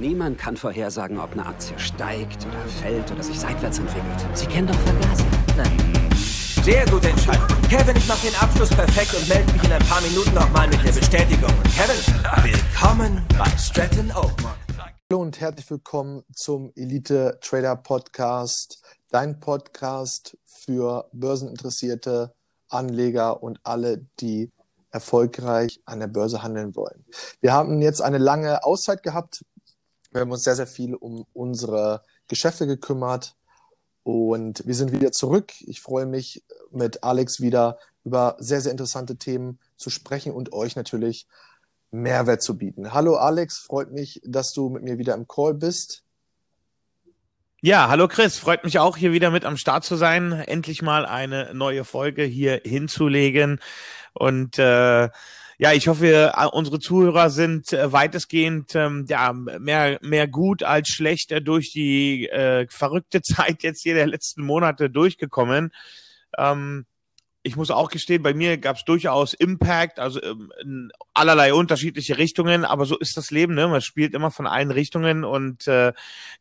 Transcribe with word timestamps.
Niemand 0.00 0.38
kann 0.38 0.56
vorhersagen, 0.56 1.18
ob 1.18 1.32
eine 1.32 1.44
Aktie 1.44 1.78
steigt 1.78 2.46
oder 2.46 2.58
fällt 2.80 3.12
oder 3.12 3.22
sich 3.22 3.38
seitwärts 3.38 3.80
entwickelt. 3.80 4.16
Sie 4.32 4.46
kennen 4.46 4.66
doch 4.66 4.80
Vergaser. 4.80 5.26
Nein. 5.58 6.10
Sehr 6.64 6.86
gute 6.86 7.10
Entscheidung. 7.10 7.46
Kevin, 7.68 7.94
ich 7.94 8.08
mache 8.08 8.28
den 8.28 8.34
Abschluss 8.36 8.70
perfekt 8.70 9.12
und 9.14 9.28
melde 9.28 9.52
mich 9.52 9.62
in 9.62 9.72
ein 9.72 9.82
paar 9.82 10.00
Minuten 10.00 10.32
nochmal 10.32 10.68
mit 10.68 10.82
der 10.82 10.92
Bestätigung. 10.92 11.52
Kevin, 11.76 12.50
willkommen 12.50 13.26
bei 13.38 13.58
Stratton 13.58 14.10
Oakmont. 14.12 14.56
Hallo 15.12 15.20
und 15.20 15.38
herzlich 15.38 15.70
willkommen 15.70 16.24
zum 16.34 16.72
Elite 16.76 17.38
Trader 17.42 17.76
Podcast, 17.76 18.82
dein 19.10 19.38
Podcast 19.38 20.38
für 20.46 21.10
börseninteressierte 21.12 22.32
Anleger 22.70 23.42
und 23.42 23.60
alle, 23.64 24.06
die 24.18 24.50
erfolgreich 24.92 25.80
an 25.84 26.00
der 26.00 26.08
Börse 26.08 26.42
handeln 26.42 26.74
wollen. 26.74 27.04
Wir 27.40 27.52
haben 27.52 27.82
jetzt 27.82 28.00
eine 28.00 28.18
lange 28.18 28.64
Auszeit 28.64 29.02
gehabt. 29.02 29.44
Wir 30.12 30.22
haben 30.22 30.32
uns 30.32 30.42
sehr, 30.42 30.56
sehr 30.56 30.66
viel 30.66 30.94
um 30.94 31.24
unsere 31.32 32.02
Geschäfte 32.26 32.66
gekümmert 32.66 33.36
und 34.02 34.66
wir 34.66 34.74
sind 34.74 34.92
wieder 34.92 35.12
zurück. 35.12 35.52
Ich 35.60 35.80
freue 35.80 36.06
mich, 36.06 36.42
mit 36.72 37.04
Alex 37.04 37.40
wieder 37.40 37.78
über 38.04 38.36
sehr, 38.38 38.60
sehr 38.60 38.72
interessante 38.72 39.16
Themen 39.16 39.58
zu 39.76 39.90
sprechen 39.90 40.32
und 40.32 40.52
euch 40.52 40.74
natürlich 40.74 41.26
Mehrwert 41.90 42.42
zu 42.42 42.56
bieten. 42.56 42.92
Hallo 42.92 43.16
Alex, 43.16 43.58
freut 43.58 43.92
mich, 43.92 44.20
dass 44.24 44.52
du 44.52 44.68
mit 44.68 44.82
mir 44.82 44.98
wieder 44.98 45.14
im 45.14 45.28
Call 45.28 45.54
bist. 45.54 46.02
Ja, 47.62 47.88
hallo 47.88 48.08
Chris, 48.08 48.38
freut 48.38 48.64
mich 48.64 48.78
auch 48.78 48.96
hier 48.96 49.12
wieder 49.12 49.30
mit 49.30 49.44
am 49.44 49.58
Start 49.58 49.84
zu 49.84 49.96
sein, 49.96 50.32
endlich 50.32 50.82
mal 50.82 51.04
eine 51.04 51.52
neue 51.52 51.84
Folge 51.84 52.22
hier 52.24 52.62
hinzulegen 52.64 53.60
und 54.14 54.58
äh, 54.58 55.10
ja, 55.60 55.74
ich 55.74 55.88
hoffe, 55.88 56.32
unsere 56.52 56.78
Zuhörer 56.78 57.28
sind 57.28 57.74
äh, 57.74 57.92
weitestgehend 57.92 58.74
ähm, 58.74 59.04
ja 59.10 59.34
mehr 59.34 59.98
mehr 60.00 60.26
gut 60.26 60.62
als 60.62 60.88
schlecht 60.88 61.32
äh, 61.32 61.42
durch 61.42 61.70
die 61.70 62.30
äh, 62.30 62.66
verrückte 62.70 63.20
Zeit 63.22 63.62
jetzt 63.62 63.82
hier 63.82 63.92
der 63.92 64.06
letzten 64.06 64.42
Monate 64.42 64.88
durchgekommen. 64.88 65.70
Ähm, 66.38 66.86
ich 67.42 67.56
muss 67.56 67.70
auch 67.70 67.90
gestehen, 67.90 68.22
bei 68.22 68.34
mir 68.34 68.58
gab 68.58 68.76
es 68.76 68.84
durchaus 68.84 69.32
Impact, 69.32 69.98
also 69.98 70.22
ähm, 70.22 70.52
in 70.60 70.92
allerlei 71.14 71.54
unterschiedliche 71.54 72.18
Richtungen, 72.18 72.64
aber 72.64 72.84
so 72.84 72.98
ist 72.98 73.16
das 73.16 73.30
Leben, 73.30 73.54
ne? 73.54 73.66
Man 73.66 73.80
spielt 73.80 74.14
immer 74.14 74.30
von 74.30 74.46
allen 74.46 74.70
Richtungen 74.70 75.24
und 75.24 75.66
äh, 75.66 75.92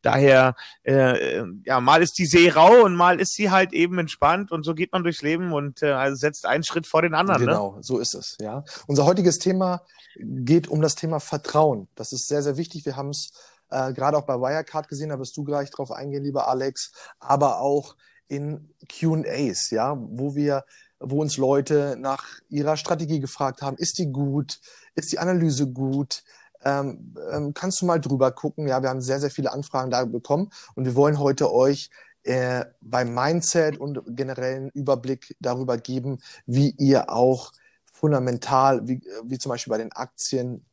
daher, 0.02 0.56
äh, 0.84 1.44
ja, 1.64 1.80
mal 1.80 2.02
ist 2.02 2.18
die 2.18 2.26
See 2.26 2.50
rau 2.50 2.84
und 2.84 2.96
mal 2.96 3.20
ist 3.20 3.34
sie 3.34 3.50
halt 3.50 3.72
eben 3.72 3.98
entspannt 3.98 4.52
und 4.52 4.64
so 4.64 4.76
geht 4.76 4.92
man 4.92 5.04
durchs 5.04 5.22
Leben 5.22 5.54
und 5.54 5.82
äh, 5.84 5.92
also 5.92 6.16
setzt 6.18 6.46
einen 6.46 6.64
Schritt 6.64 6.86
vor 6.86 7.02
den 7.02 7.14
anderen. 7.14 7.42
Ne? 7.42 7.48
Genau, 7.48 7.76
ne? 7.76 7.84
so 7.84 7.98
ist 8.00 8.14
es, 8.14 8.38
ja. 8.42 8.66
Unser 8.88 9.06
heutiges 9.06 9.40
Thema 9.40 9.84
geht 10.18 10.68
um 10.68 10.82
das 10.82 10.96
Thema 10.96 11.22
Vertrauen. 11.22 11.88
Das 11.96 12.12
ist 12.12 12.28
sehr, 12.28 12.44
sehr 12.44 12.58
wichtig. 12.58 12.86
Wir 12.86 12.98
haben 12.98 13.10
es 13.10 13.32
äh, 13.70 13.94
gerade 13.94 14.18
auch 14.18 14.26
bei 14.26 14.36
Wirecard 14.36 14.90
gesehen, 14.90 15.10
da 15.10 15.20
wirst 15.20 15.38
du 15.38 15.46
gleich 15.46 15.70
drauf 15.70 15.92
eingehen, 15.92 16.24
lieber 16.24 16.50
Alex, 16.50 16.92
aber 17.20 17.62
auch 17.62 17.96
in 18.28 18.74
Q&As, 19.00 19.72
ja, 19.72 19.98
wo 19.98 20.36
wir 20.36 20.66
wo 21.00 21.22
uns 21.22 21.38
Leute 21.38 21.96
nach 21.98 22.26
ihrer 22.50 22.78
Strategie 22.78 23.20
gefragt 23.20 23.62
haben, 23.62 23.78
ist 23.78 23.98
die 23.98 24.12
gut, 24.12 24.60
ist 24.96 25.12
die 25.12 25.20
Analyse 25.20 25.68
gut, 25.68 26.24
ähm, 26.64 27.16
ähm, 27.32 27.54
kannst 27.54 27.82
du 27.82 27.86
mal 27.86 28.02
drüber 28.02 28.32
gucken. 28.32 28.68
Ja, 28.68 28.82
wir 28.82 28.90
haben 28.90 29.02
sehr, 29.02 29.20
sehr 29.20 29.32
viele 29.32 29.52
Anfragen 29.52 29.92
da 29.92 30.04
bekommen 30.06 30.50
und 30.76 30.86
wir 30.86 30.96
wollen 30.96 31.20
heute 31.20 31.52
euch 31.54 31.90
äh, 32.24 32.66
beim 32.82 33.14
Mindset 33.14 33.78
und 33.78 34.02
generellen 34.08 34.70
Überblick 34.74 35.36
darüber 35.40 35.78
geben, 35.78 36.20
wie 36.46 36.72
ihr 36.78 37.10
auch 37.10 37.52
fundamental, 37.92 38.88
wie, 38.88 39.02
wie 39.24 39.38
zum 39.38 39.52
Beispiel 39.52 39.72
bei 39.72 39.78
den 39.78 39.92
Aktien 39.94 40.66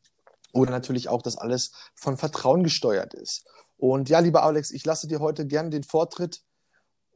oder 0.53 0.71
natürlich 0.71 1.09
auch, 1.09 1.23
dass 1.23 1.37
alles 1.37 1.73
von 1.95 2.17
Vertrauen 2.17 2.65
gesteuert 2.65 3.15
ist. 3.15 3.47
Und 3.77 4.09
ja, 4.09 4.21
lieber 4.21 4.43
Alex, 4.43 4.71
ich 4.71 4.85
lasse 4.85 5.07
dir 5.07 5.21
heute 5.21 5.47
gerne 5.47 5.71
den 5.71 5.85
Vortritt 5.85 6.43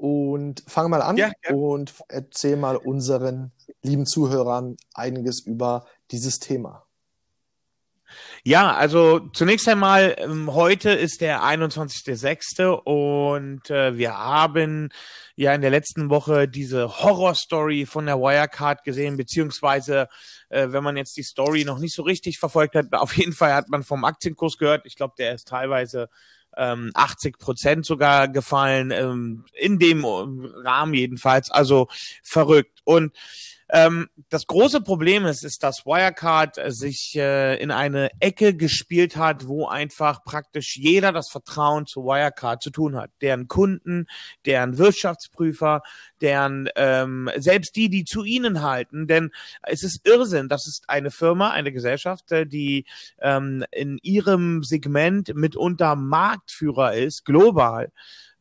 und 0.00 0.64
fang 0.66 0.88
mal 0.88 1.02
an 1.02 1.18
ja, 1.18 1.30
ja. 1.46 1.54
und 1.54 1.92
erzähl 2.08 2.56
mal 2.56 2.76
unseren 2.76 3.52
lieben 3.82 4.06
Zuhörern 4.06 4.76
einiges 4.94 5.40
über 5.40 5.84
dieses 6.10 6.38
Thema. 6.38 6.86
Ja, 8.42 8.74
also 8.74 9.20
zunächst 9.34 9.68
einmal, 9.68 10.16
ähm, 10.18 10.52
heute 10.52 10.90
ist 10.90 11.20
der 11.20 11.42
21.06. 11.42 12.64
und 12.64 13.70
äh, 13.70 13.96
wir 13.96 14.18
haben 14.18 14.88
ja 15.36 15.54
in 15.54 15.60
der 15.60 15.70
letzten 15.70 16.10
Woche 16.10 16.48
diese 16.48 17.02
Horror-Story 17.02 17.86
von 17.86 18.06
der 18.06 18.18
Wirecard 18.18 18.82
gesehen, 18.82 19.16
beziehungsweise 19.16 20.08
äh, 20.48 20.68
wenn 20.70 20.82
man 20.82 20.96
jetzt 20.96 21.16
die 21.16 21.22
Story 21.22 21.64
noch 21.64 21.78
nicht 21.78 21.94
so 21.94 22.02
richtig 22.02 22.38
verfolgt 22.38 22.74
hat, 22.74 22.86
auf 22.92 23.16
jeden 23.16 23.32
Fall 23.34 23.52
hat 23.52 23.68
man 23.68 23.84
vom 23.84 24.04
Aktienkurs 24.04 24.56
gehört. 24.56 24.86
Ich 24.86 24.96
glaube, 24.96 25.14
der 25.18 25.34
ist 25.34 25.46
teilweise 25.46 26.08
ähm, 26.56 26.90
80 26.94 27.38
Prozent 27.38 27.86
sogar 27.86 28.28
gefallen, 28.28 28.90
ähm, 28.90 29.44
in 29.54 29.78
dem 29.78 30.04
Rahmen 30.04 30.94
jedenfalls, 30.94 31.50
also 31.50 31.88
verrückt. 32.22 32.80
Und 32.84 33.12
ähm, 33.72 34.08
das 34.28 34.46
große 34.46 34.80
Problem 34.80 35.26
ist, 35.26 35.44
ist, 35.44 35.62
dass 35.62 35.86
Wirecard 35.86 36.58
äh, 36.58 36.72
sich 36.72 37.14
äh, 37.16 37.56
in 37.62 37.70
eine 37.70 38.10
Ecke 38.20 38.54
gespielt 38.54 39.16
hat, 39.16 39.46
wo 39.46 39.66
einfach 39.66 40.24
praktisch 40.24 40.76
jeder 40.76 41.12
das 41.12 41.30
Vertrauen 41.30 41.86
zu 41.86 42.04
Wirecard 42.04 42.62
zu 42.62 42.70
tun 42.70 42.96
hat. 42.96 43.10
Deren 43.20 43.48
Kunden, 43.48 44.06
deren 44.44 44.78
Wirtschaftsprüfer, 44.78 45.82
deren 46.20 46.68
ähm, 46.76 47.30
selbst 47.36 47.76
die, 47.76 47.88
die 47.88 48.04
zu 48.04 48.24
ihnen 48.24 48.62
halten. 48.62 49.06
Denn 49.06 49.30
es 49.62 49.82
ist 49.82 50.06
Irrsinn. 50.06 50.48
Das 50.48 50.66
ist 50.66 50.88
eine 50.88 51.10
Firma, 51.10 51.50
eine 51.50 51.72
Gesellschaft, 51.72 52.32
äh, 52.32 52.46
die 52.46 52.86
ähm, 53.20 53.64
in 53.70 53.98
ihrem 54.02 54.62
Segment 54.62 55.34
mitunter 55.34 55.94
Marktführer 55.96 56.94
ist, 56.94 57.24
global. 57.24 57.92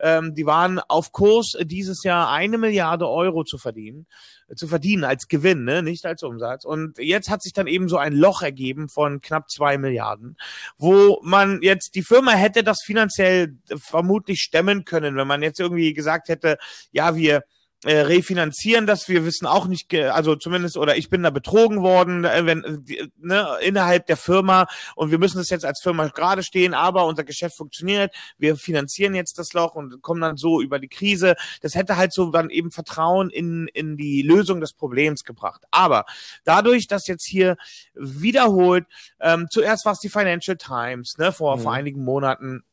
Ähm, 0.01 0.35
die 0.35 0.45
waren 0.45 0.79
auf 0.79 1.11
Kurs, 1.11 1.57
dieses 1.61 2.03
Jahr 2.03 2.29
eine 2.29 2.57
Milliarde 2.57 3.07
Euro 3.07 3.43
zu 3.43 3.57
verdienen, 3.57 4.07
äh, 4.47 4.55
zu 4.55 4.67
verdienen 4.67 5.03
als 5.03 5.27
Gewinn, 5.27 5.63
ne? 5.63 5.83
nicht 5.83 6.05
als 6.05 6.23
Umsatz. 6.23 6.65
Und 6.65 6.97
jetzt 6.97 7.29
hat 7.29 7.41
sich 7.41 7.53
dann 7.53 7.67
eben 7.67 7.89
so 7.89 7.97
ein 7.97 8.13
Loch 8.13 8.41
ergeben 8.41 8.89
von 8.89 9.21
knapp 9.21 9.49
zwei 9.49 9.77
Milliarden, 9.77 10.37
wo 10.77 11.19
man 11.23 11.61
jetzt, 11.61 11.95
die 11.95 12.03
Firma 12.03 12.31
hätte 12.31 12.63
das 12.63 12.81
finanziell 12.83 13.55
vermutlich 13.75 14.41
stemmen 14.41 14.85
können, 14.85 15.15
wenn 15.15 15.27
man 15.27 15.41
jetzt 15.41 15.59
irgendwie 15.59 15.93
gesagt 15.93 16.29
hätte, 16.29 16.57
ja, 16.91 17.15
wir 17.15 17.43
äh, 17.85 18.01
refinanzieren 18.01 18.85
das. 18.85 19.07
Wir 19.07 19.23
wissen 19.25 19.45
auch 19.45 19.65
nicht, 19.65 19.93
also 19.93 20.35
zumindest, 20.35 20.75
oder 20.75 20.97
ich 20.97 21.09
bin 21.09 21.23
da 21.23 21.29
betrogen 21.29 21.81
worden, 21.81 22.25
äh, 22.25 22.45
wenn, 22.45 22.85
ne, 23.17 23.47
innerhalb 23.61 24.05
der 24.07 24.17
Firma 24.17 24.67
und 24.95 25.11
wir 25.11 25.17
müssen 25.17 25.37
das 25.37 25.49
jetzt 25.49 25.65
als 25.65 25.81
Firma 25.81 26.07
gerade 26.07 26.43
stehen, 26.43 26.73
aber 26.73 27.05
unser 27.05 27.23
Geschäft 27.23 27.55
funktioniert. 27.55 28.13
Wir 28.37 28.57
finanzieren 28.57 29.15
jetzt 29.15 29.39
das 29.39 29.53
Loch 29.53 29.75
und 29.75 30.01
kommen 30.01 30.21
dann 30.21 30.35
so 30.35 30.61
über 30.61 30.79
die 30.79 30.89
Krise. 30.89 31.35
Das 31.61 31.75
hätte 31.75 31.95
halt 31.95 32.11
so 32.11 32.31
dann 32.31 32.49
eben 32.49 32.71
Vertrauen 32.71 33.29
in, 33.29 33.67
in 33.73 33.95
die 33.95 34.23
Lösung 34.23 34.59
des 34.59 34.73
Problems 34.73 35.23
gebracht. 35.23 35.63
Aber 35.71 36.05
dadurch, 36.43 36.87
dass 36.87 37.07
jetzt 37.07 37.25
hier 37.25 37.55
wiederholt, 37.93 38.85
ähm, 39.21 39.47
zuerst 39.49 39.85
war 39.85 39.93
es 39.93 39.99
die 39.99 40.09
Financial 40.09 40.57
Times, 40.57 41.17
ne, 41.17 41.31
vor, 41.31 41.57
mhm. 41.57 41.61
vor 41.61 41.73
einigen 41.73 42.03
Monaten, 42.03 42.63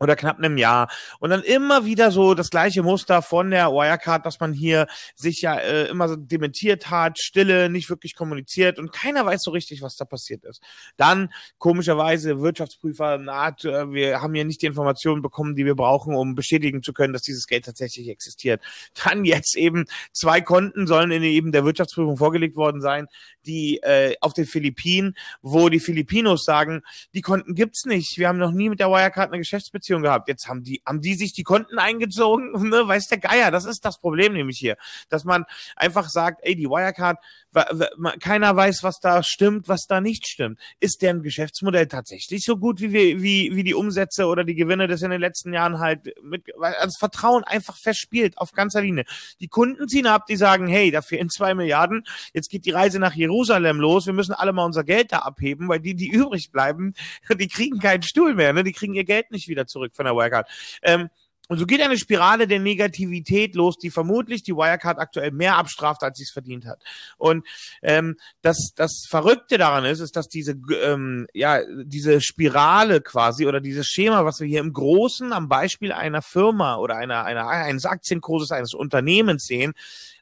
oder 0.00 0.16
knapp 0.16 0.38
einem 0.38 0.58
Jahr. 0.58 0.90
Und 1.18 1.30
dann 1.30 1.42
immer 1.42 1.84
wieder 1.84 2.10
so 2.10 2.34
das 2.34 2.50
gleiche 2.50 2.82
Muster 2.82 3.22
von 3.22 3.50
der 3.50 3.70
Wirecard, 3.70 4.24
dass 4.24 4.40
man 4.40 4.52
hier 4.52 4.86
sich 5.14 5.42
ja 5.42 5.56
äh, 5.56 5.86
immer 5.86 6.08
so 6.08 6.16
dementiert 6.16 6.90
hat, 6.90 7.18
Stille, 7.18 7.68
nicht 7.68 7.90
wirklich 7.90 8.14
kommuniziert 8.14 8.78
und 8.78 8.92
keiner 8.92 9.26
weiß 9.26 9.42
so 9.42 9.50
richtig, 9.50 9.82
was 9.82 9.96
da 9.96 10.04
passiert 10.04 10.44
ist. 10.44 10.62
Dann 10.96 11.32
komischerweise 11.58 12.40
Wirtschaftsprüfer, 12.40 13.18
na, 13.18 13.48
äh, 13.48 13.90
wir 13.92 14.20
haben 14.20 14.34
ja 14.34 14.44
nicht 14.44 14.62
die 14.62 14.66
Informationen 14.66 15.22
bekommen, 15.22 15.56
die 15.56 15.64
wir 15.64 15.74
brauchen, 15.74 16.14
um 16.14 16.34
bestätigen 16.34 16.82
zu 16.82 16.92
können, 16.92 17.12
dass 17.12 17.22
dieses 17.22 17.46
Geld 17.46 17.64
tatsächlich 17.64 18.08
existiert. 18.08 18.62
Dann 19.04 19.24
jetzt 19.24 19.56
eben 19.56 19.84
zwei 20.12 20.40
Konten 20.40 20.86
sollen 20.86 21.10
in 21.10 21.22
eben 21.22 21.52
der 21.52 21.64
Wirtschaftsprüfung 21.64 22.16
vorgelegt 22.16 22.56
worden 22.56 22.80
sein, 22.80 23.06
die 23.48 23.78
äh, 23.82 24.14
auf 24.20 24.32
den 24.32 24.46
Philippinen, 24.46 25.16
wo 25.42 25.68
die 25.68 25.80
Filipinos 25.80 26.44
sagen, 26.44 26.82
die 27.14 27.22
Konten 27.22 27.54
gibt's 27.54 27.84
nicht. 27.84 28.18
Wir 28.18 28.28
haben 28.28 28.38
noch 28.38 28.52
nie 28.52 28.68
mit 28.68 28.78
der 28.78 28.90
Wirecard 28.90 29.30
eine 29.30 29.38
Geschäftsbeziehung 29.38 29.88
Beziehung 29.88 30.02
gehabt. 30.02 30.28
Jetzt 30.28 30.48
haben 30.48 30.62
die, 30.62 30.82
haben 30.86 31.00
die 31.00 31.14
sich 31.14 31.32
die 31.32 31.42
Konten 31.42 31.78
eingezogen, 31.78 32.52
ne? 32.68 32.86
weiß 32.86 33.08
der 33.08 33.18
Geier. 33.18 33.50
Das 33.50 33.64
ist 33.64 33.84
das 33.84 33.98
Problem 33.98 34.32
nämlich 34.34 34.58
hier. 34.58 34.76
Dass 35.08 35.24
man 35.24 35.44
einfach 35.76 36.08
sagt, 36.08 36.40
ey, 36.42 36.54
die 36.54 36.66
Wirecard, 36.66 37.18
keiner 38.20 38.54
weiß, 38.54 38.82
was 38.82 39.00
da 39.00 39.22
stimmt, 39.22 39.68
was 39.68 39.86
da 39.86 40.00
nicht 40.00 40.26
stimmt. 40.26 40.60
Ist 40.80 41.02
deren 41.02 41.22
Geschäftsmodell 41.22 41.86
tatsächlich 41.86 42.44
so 42.44 42.56
gut, 42.56 42.80
wie, 42.80 42.92
wir, 42.92 43.22
wie, 43.22 43.54
wie 43.54 43.64
die 43.64 43.74
Umsätze 43.74 44.26
oder 44.26 44.44
die 44.44 44.54
Gewinne 44.54 44.86
das 44.86 45.02
in 45.02 45.10
den 45.10 45.20
letzten 45.20 45.52
Jahren 45.52 45.78
halt 45.78 46.14
mit, 46.22 46.44
das 46.60 46.96
Vertrauen 46.98 47.44
einfach 47.44 47.76
verspielt 47.76 48.36
auf 48.38 48.52
ganzer 48.52 48.82
Linie. 48.82 49.04
Die 49.40 49.48
Kunden 49.48 49.88
ziehen 49.88 50.06
ab, 50.06 50.26
die 50.26 50.36
sagen, 50.36 50.66
hey, 50.66 50.90
da 50.90 51.02
fehlen 51.02 51.30
zwei 51.30 51.54
Milliarden, 51.54 52.04
jetzt 52.34 52.50
geht 52.50 52.66
die 52.66 52.70
Reise 52.70 52.98
nach 52.98 53.14
Jerusalem 53.14 53.37
los, 53.46 54.06
wir 54.06 54.12
müssen 54.12 54.32
alle 54.32 54.52
mal 54.52 54.64
unser 54.64 54.84
Geld 54.84 55.12
da 55.12 55.20
abheben, 55.20 55.68
weil 55.68 55.80
die, 55.80 55.94
die 55.94 56.08
übrig 56.12 56.50
bleiben, 56.50 56.94
die 57.38 57.48
kriegen 57.48 57.78
keinen 57.78 58.02
Stuhl 58.02 58.34
mehr, 58.34 58.52
ne? 58.52 58.64
die 58.64 58.72
kriegen 58.72 58.94
ihr 58.94 59.04
Geld 59.04 59.30
nicht 59.30 59.48
wieder 59.48 59.66
zurück 59.66 59.92
von 59.94 60.04
der 60.04 60.14
Wirecard. 60.14 60.48
Ähm, 60.82 61.08
und 61.50 61.58
so 61.58 61.64
geht 61.64 61.80
eine 61.80 61.96
Spirale 61.96 62.46
der 62.46 62.58
Negativität 62.58 63.54
los, 63.54 63.78
die 63.78 63.90
vermutlich 63.90 64.42
die 64.42 64.52
Wirecard 64.52 64.98
aktuell 64.98 65.30
mehr 65.30 65.56
abstraft, 65.56 66.02
als 66.02 66.18
sie 66.18 66.24
es 66.24 66.30
verdient 66.30 66.66
hat. 66.66 66.82
Und 67.16 67.46
ähm, 67.82 68.16
das, 68.42 68.72
das 68.76 69.06
Verrückte 69.08 69.56
daran 69.56 69.86
ist, 69.86 70.00
ist, 70.00 70.14
dass 70.14 70.28
diese, 70.28 70.56
ähm, 70.82 71.26
ja, 71.32 71.62
diese 71.84 72.20
Spirale 72.20 73.00
quasi 73.00 73.46
oder 73.46 73.60
dieses 73.62 73.86
Schema, 73.86 74.26
was 74.26 74.40
wir 74.40 74.46
hier 74.46 74.60
im 74.60 74.74
Großen 74.74 75.32
am 75.32 75.48
Beispiel 75.48 75.90
einer 75.90 76.20
Firma 76.20 76.76
oder 76.76 76.96
einer, 76.96 77.24
einer 77.24 77.48
eines 77.48 77.86
Aktienkurses 77.86 78.50
eines 78.52 78.74
Unternehmens 78.74 79.46
sehen, 79.46 79.72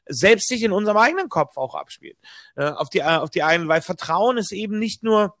selbst 0.09 0.47
sich 0.47 0.63
in 0.63 0.71
unserem 0.71 0.97
eigenen 0.97 1.29
Kopf 1.29 1.57
auch 1.57 1.75
abspielt. 1.75 2.17
Äh, 2.55 2.65
auf 2.65 2.89
die 2.89 3.03
auf 3.03 3.29
die 3.29 3.43
einen, 3.43 3.67
weil 3.67 3.81
Vertrauen 3.81 4.37
ist 4.37 4.51
eben 4.51 4.79
nicht 4.79 5.03
nur 5.03 5.35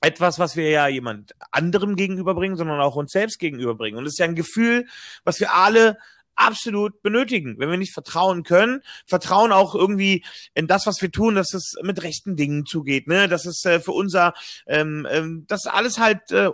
etwas, 0.00 0.38
was 0.38 0.56
wir 0.56 0.70
ja 0.70 0.86
jemand 0.88 1.34
anderem 1.50 1.96
gegenüberbringen, 1.96 2.56
sondern 2.56 2.80
auch 2.80 2.96
uns 2.96 3.12
selbst 3.12 3.38
gegenüberbringen. 3.38 3.98
Und 3.98 4.06
es 4.06 4.12
ist 4.12 4.18
ja 4.18 4.26
ein 4.26 4.36
Gefühl, 4.36 4.86
was 5.24 5.40
wir 5.40 5.54
alle 5.54 5.98
absolut 6.38 7.02
benötigen. 7.02 7.56
Wenn 7.58 7.70
wir 7.70 7.76
nicht 7.76 7.92
vertrauen 7.92 8.44
können, 8.44 8.82
vertrauen 9.06 9.52
auch 9.52 9.74
irgendwie 9.74 10.24
in 10.54 10.66
das, 10.66 10.86
was 10.86 11.02
wir 11.02 11.10
tun, 11.10 11.34
dass 11.34 11.52
es 11.52 11.74
mit 11.82 12.02
rechten 12.02 12.36
Dingen 12.36 12.64
zugeht, 12.64 13.08
ne, 13.08 13.28
dass 13.28 13.44
es 13.44 13.64
äh, 13.64 13.80
für 13.80 13.92
unser, 13.92 14.34
ähm, 14.66 15.06
ähm, 15.10 15.44
dass 15.48 15.66
alles 15.66 15.98
halt 15.98 16.30
äh, 16.30 16.48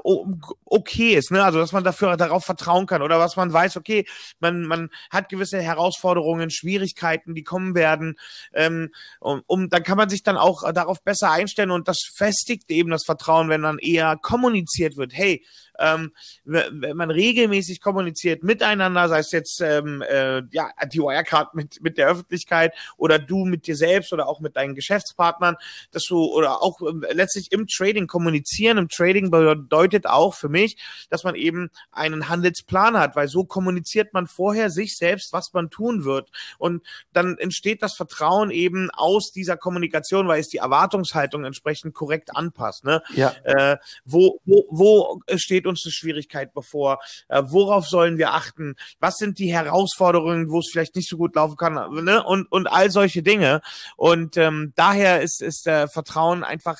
okay 0.64 1.14
ist, 1.14 1.30
ne, 1.30 1.44
also 1.44 1.58
dass 1.58 1.72
man 1.72 1.84
dafür 1.84 2.16
darauf 2.16 2.44
vertrauen 2.44 2.86
kann 2.86 3.02
oder 3.02 3.18
was 3.18 3.36
man 3.36 3.52
weiß, 3.52 3.76
okay, 3.76 4.06
man 4.40 4.62
man 4.64 4.88
hat 5.10 5.28
gewisse 5.28 5.60
Herausforderungen, 5.60 6.50
Schwierigkeiten, 6.50 7.34
die 7.34 7.44
kommen 7.44 7.74
werden, 7.74 8.16
ähm, 8.54 8.90
um, 9.20 9.42
um 9.46 9.68
dann 9.68 9.82
kann 9.82 9.98
man 9.98 10.08
sich 10.08 10.22
dann 10.22 10.38
auch 10.38 10.72
darauf 10.72 11.02
besser 11.02 11.30
einstellen 11.30 11.70
und 11.70 11.88
das 11.88 11.98
festigt 12.16 12.70
eben 12.70 12.90
das 12.90 13.04
Vertrauen, 13.04 13.48
wenn 13.50 13.62
dann 13.62 13.78
eher 13.78 14.16
kommuniziert 14.16 14.96
wird, 14.96 15.12
hey, 15.12 15.44
ähm, 15.78 16.12
wenn 16.44 16.96
man 16.96 17.10
regelmäßig 17.10 17.80
kommuniziert 17.80 18.42
miteinander, 18.42 19.08
sei 19.08 19.18
es 19.18 19.32
jetzt 19.32 19.60
ähm, 19.60 20.02
äh, 20.02 20.42
ja 20.50 20.70
die 20.92 20.98
Wirecard 20.98 21.54
mit 21.54 21.82
mit 21.82 21.98
der 21.98 22.08
Öffentlichkeit 22.08 22.72
oder 22.96 23.18
du 23.18 23.44
mit 23.44 23.66
dir 23.66 23.76
selbst 23.76 24.12
oder 24.12 24.28
auch 24.28 24.40
mit 24.40 24.56
deinen 24.56 24.74
Geschäftspartnern, 24.74 25.56
dass 25.90 26.04
du 26.04 26.24
oder 26.24 26.62
auch 26.62 26.80
äh, 26.80 27.12
letztlich 27.12 27.52
im 27.52 27.66
Trading 27.66 28.06
kommunizieren. 28.06 28.78
Im 28.78 28.88
Trading 28.88 29.30
bedeutet 29.30 30.06
auch 30.06 30.34
für 30.34 30.48
mich, 30.48 30.76
dass 31.10 31.24
man 31.24 31.34
eben 31.34 31.70
einen 31.92 32.28
Handelsplan 32.28 32.98
hat, 32.98 33.16
weil 33.16 33.28
so 33.28 33.44
kommuniziert 33.44 34.12
man 34.12 34.26
vorher 34.26 34.70
sich 34.70 34.96
selbst, 34.96 35.32
was 35.32 35.52
man 35.52 35.70
tun 35.70 36.04
wird 36.04 36.30
und 36.58 36.82
dann 37.12 37.38
entsteht 37.38 37.82
das 37.82 37.94
Vertrauen 37.94 38.50
eben 38.50 38.90
aus 38.90 39.32
dieser 39.32 39.56
Kommunikation, 39.56 40.28
weil 40.28 40.40
es 40.40 40.48
die 40.48 40.58
Erwartungshaltung 40.58 41.44
entsprechend 41.44 41.94
korrekt 41.94 42.36
anpasst. 42.36 42.84
Ne? 42.84 43.02
Ja. 43.14 43.34
Äh, 43.44 43.76
wo, 44.04 44.40
wo, 44.44 44.66
wo 44.70 45.20
steht 45.36 45.63
steht 45.64 45.66
uns 45.66 45.84
eine 45.84 45.92
Schwierigkeit 45.92 46.52
bevor? 46.52 46.98
Äh, 47.28 47.42
worauf 47.46 47.86
sollen 47.86 48.18
wir 48.18 48.34
achten? 48.34 48.74
Was 49.00 49.16
sind 49.16 49.38
die 49.38 49.52
Herausforderungen, 49.52 50.50
wo 50.50 50.58
es 50.58 50.68
vielleicht 50.70 50.96
nicht 50.96 51.08
so 51.08 51.16
gut 51.16 51.34
laufen 51.34 51.56
kann? 51.56 51.74
Ne? 52.04 52.22
Und, 52.22 52.50
und 52.50 52.66
all 52.66 52.90
solche 52.90 53.22
Dinge. 53.22 53.60
Und 53.96 54.36
ähm, 54.36 54.72
daher 54.76 55.22
ist, 55.22 55.40
ist 55.42 55.66
äh, 55.66 55.88
Vertrauen 55.88 56.44
einfach 56.44 56.78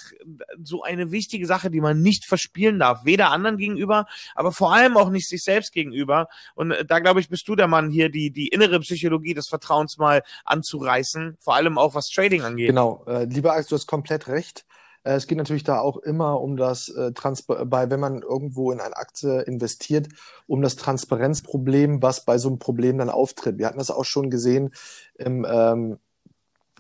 so 0.63 0.83
eine 0.83 1.11
wichtige 1.11 1.47
Sache, 1.47 1.71
die 1.71 1.81
man 1.81 2.03
nicht 2.03 2.27
verspielen 2.27 2.79
darf. 2.79 3.05
Weder 3.05 3.31
anderen 3.31 3.57
gegenüber, 3.57 4.07
aber 4.35 4.53
vor 4.53 4.75
allem 4.75 4.97
auch 4.97 5.11
nicht 5.11 5.29
sich 5.29 5.43
selbst 5.43 5.73
gegenüber. 5.73 6.29
Und 6.55 6.73
äh, 6.73 6.85
da, 6.85 6.99
glaube 6.99 7.21
ich, 7.21 7.29
bist 7.29 7.49
du 7.49 7.57
der 7.57 7.69
Mann 7.69 7.91
hier, 7.91 8.11
die, 8.11 8.31
die 8.31 8.49
innere 8.49 8.81
Psychologie 8.81 9.35
des 9.35 9.49
Vertrauens 9.49 9.97
mal 9.97 10.23
anzureißen. 10.45 11.37
Vor 11.41 11.55
allem 11.55 11.79
auch 11.79 11.95
was 11.95 12.09
Trading 12.09 12.43
angeht. 12.43 12.69
Genau. 12.69 13.05
Äh, 13.07 13.25
lieber 13.25 13.53
Alex, 13.53 13.69
du 13.69 13.77
hast 13.77 13.87
komplett 13.87 14.29
recht. 14.29 14.65
Äh, 15.05 15.15
es 15.15 15.27
geht 15.27 15.39
natürlich 15.39 15.65
da 15.65 15.79
auch 15.79 15.99
immer 15.99 16.41
um 16.41 16.57
das 16.57 16.89
äh, 16.89 17.13
Transpa 17.13 17.65
bei, 17.65 17.91
wenn 17.91 18.01
man 18.01 18.23
irgendwo 18.23 18.73
in 18.73 18.81
eine 18.81 18.97
Aktie 18.97 19.43
investiert, 19.43 20.09
um 20.47 20.63
das 20.63 20.77
Transparenzproblem, 20.77 22.03
was 22.03 22.25
bei 22.25 22.39
so 22.39 22.49
einem 22.49 22.59
Problem 22.59 22.99
dann 22.99 23.11
auftritt. 23.11 23.59
Wir 23.59 23.67
hatten 23.67 23.79
das 23.79 23.91
auch 23.91 24.05
schon 24.05 24.31
gesehen 24.31 24.75
im, 25.15 25.47
ähm, 25.49 25.99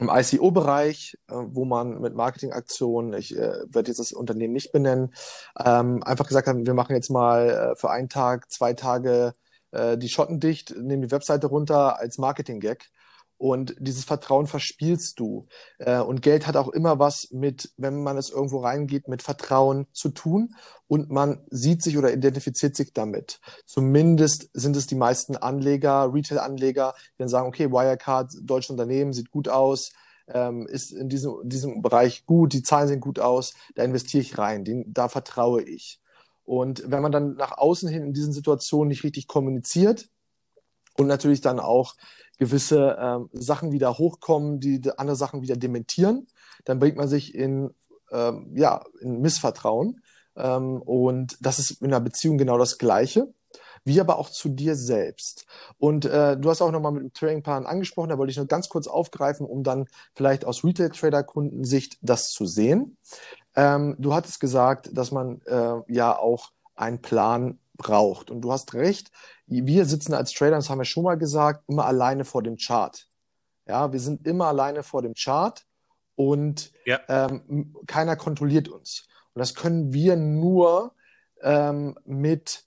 im 0.00 0.10
ICO-Bereich, 0.12 1.18
äh, 1.28 1.34
wo 1.34 1.64
man 1.64 2.00
mit 2.00 2.14
Marketingaktionen, 2.14 3.12
ich 3.14 3.36
äh, 3.36 3.64
werde 3.68 3.88
jetzt 3.90 3.98
das 4.00 4.12
Unternehmen 4.12 4.52
nicht 4.52 4.72
benennen, 4.72 5.14
ähm, 5.64 6.02
einfach 6.02 6.26
gesagt 6.26 6.48
haben, 6.48 6.66
wir 6.66 6.74
machen 6.74 6.96
jetzt 6.96 7.10
mal 7.10 7.72
äh, 7.74 7.76
für 7.76 7.90
einen 7.90 8.08
Tag, 8.08 8.50
zwei 8.50 8.72
Tage 8.72 9.34
äh, 9.70 9.96
die 9.96 10.08
Schotten 10.08 10.40
dicht, 10.40 10.74
nehmen 10.76 11.02
die 11.02 11.10
Webseite 11.10 11.46
runter 11.46 11.98
als 12.00 12.18
Marketing-Gag. 12.18 12.90
Und 13.44 13.76
dieses 13.78 14.06
Vertrauen 14.06 14.46
verspielst 14.46 15.20
du. 15.20 15.44
Äh, 15.76 16.00
und 16.00 16.22
Geld 16.22 16.46
hat 16.46 16.56
auch 16.56 16.70
immer 16.70 16.98
was 16.98 17.28
mit, 17.30 17.74
wenn 17.76 18.02
man 18.02 18.16
es 18.16 18.30
irgendwo 18.30 18.60
reingeht, 18.60 19.06
mit 19.06 19.20
Vertrauen 19.20 19.86
zu 19.92 20.08
tun. 20.08 20.54
Und 20.86 21.10
man 21.10 21.44
sieht 21.50 21.82
sich 21.82 21.98
oder 21.98 22.10
identifiziert 22.10 22.74
sich 22.74 22.94
damit. 22.94 23.40
Zumindest 23.66 24.48
sind 24.54 24.76
es 24.76 24.86
die 24.86 24.94
meisten 24.94 25.36
Anleger, 25.36 26.10
Retail-Anleger, 26.10 26.94
die 26.96 27.18
dann 27.18 27.28
sagen, 27.28 27.46
okay, 27.46 27.70
Wirecard, 27.70 28.32
deutsches 28.40 28.70
Unternehmen, 28.70 29.12
sieht 29.12 29.30
gut 29.30 29.50
aus, 29.50 29.92
ähm, 30.28 30.66
ist 30.66 30.92
in 30.92 31.10
diesem, 31.10 31.34
diesem 31.44 31.82
Bereich 31.82 32.24
gut, 32.24 32.54
die 32.54 32.62
Zahlen 32.62 32.88
sehen 32.88 33.00
gut 33.00 33.18
aus, 33.18 33.52
da 33.74 33.84
investiere 33.84 34.22
ich 34.22 34.38
rein, 34.38 34.64
den, 34.64 34.90
da 34.90 35.10
vertraue 35.10 35.60
ich. 35.60 36.00
Und 36.44 36.82
wenn 36.86 37.02
man 37.02 37.12
dann 37.12 37.34
nach 37.34 37.58
außen 37.58 37.90
hin 37.90 38.04
in 38.04 38.14
diesen 38.14 38.32
Situationen 38.32 38.88
nicht 38.88 39.04
richtig 39.04 39.26
kommuniziert 39.26 40.08
und 40.96 41.06
natürlich 41.06 41.40
dann 41.40 41.60
auch 41.60 41.94
gewisse 42.38 42.96
ähm, 42.98 43.28
Sachen 43.32 43.72
wieder 43.72 43.98
hochkommen, 43.98 44.60
die 44.60 44.80
andere 44.96 45.16
Sachen 45.16 45.42
wieder 45.42 45.56
dementieren, 45.56 46.26
dann 46.64 46.78
bringt 46.78 46.96
man 46.96 47.08
sich 47.08 47.34
in, 47.34 47.74
ähm, 48.10 48.52
ja, 48.56 48.84
in 49.00 49.20
Missvertrauen. 49.20 50.00
Ähm, 50.36 50.82
und 50.82 51.36
das 51.40 51.58
ist 51.58 51.82
in 51.82 51.88
einer 51.88 52.00
Beziehung 52.00 52.38
genau 52.38 52.58
das 52.58 52.78
Gleiche 52.78 53.32
wie 53.84 54.00
aber 54.00 54.18
auch 54.18 54.30
zu 54.30 54.48
dir 54.48 54.76
selbst. 54.76 55.46
Und 55.78 56.04
äh, 56.06 56.36
du 56.36 56.50
hast 56.50 56.62
auch 56.62 56.70
nochmal 56.70 56.92
mit 56.92 57.02
dem 57.02 57.12
Tradingplan 57.12 57.66
angesprochen, 57.66 58.08
da 58.08 58.18
wollte 58.18 58.30
ich 58.30 58.36
nur 58.36 58.46
ganz 58.46 58.68
kurz 58.68 58.86
aufgreifen, 58.86 59.46
um 59.46 59.62
dann 59.62 59.86
vielleicht 60.14 60.44
aus 60.44 60.64
Retail-Trader-Kundensicht 60.64 61.98
das 62.00 62.28
zu 62.28 62.46
sehen. 62.46 62.96
Ähm, 63.54 63.96
du 63.98 64.14
hattest 64.14 64.40
gesagt, 64.40 64.90
dass 64.92 65.10
man 65.10 65.42
äh, 65.42 65.76
ja 65.88 66.16
auch 66.16 66.50
einen 66.74 67.02
Plan 67.02 67.58
braucht. 67.76 68.30
Und 68.30 68.42
du 68.42 68.52
hast 68.52 68.74
recht, 68.74 69.10
wir 69.46 69.84
sitzen 69.84 70.14
als 70.14 70.32
Trader, 70.32 70.56
das 70.56 70.70
haben 70.70 70.78
wir 70.78 70.84
schon 70.84 71.04
mal 71.04 71.18
gesagt, 71.18 71.64
immer 71.68 71.84
alleine 71.84 72.24
vor 72.24 72.42
dem 72.42 72.56
Chart. 72.56 73.06
Ja, 73.66 73.92
wir 73.92 74.00
sind 74.00 74.26
immer 74.26 74.46
alleine 74.46 74.82
vor 74.82 75.02
dem 75.02 75.14
Chart 75.14 75.64
und 76.16 76.72
ja. 76.84 77.00
ähm, 77.08 77.74
keiner 77.86 78.16
kontrolliert 78.16 78.68
uns. 78.68 79.06
Und 79.32 79.40
das 79.40 79.54
können 79.54 79.92
wir 79.92 80.16
nur 80.16 80.94
ähm, 81.42 81.98
mit 82.04 82.64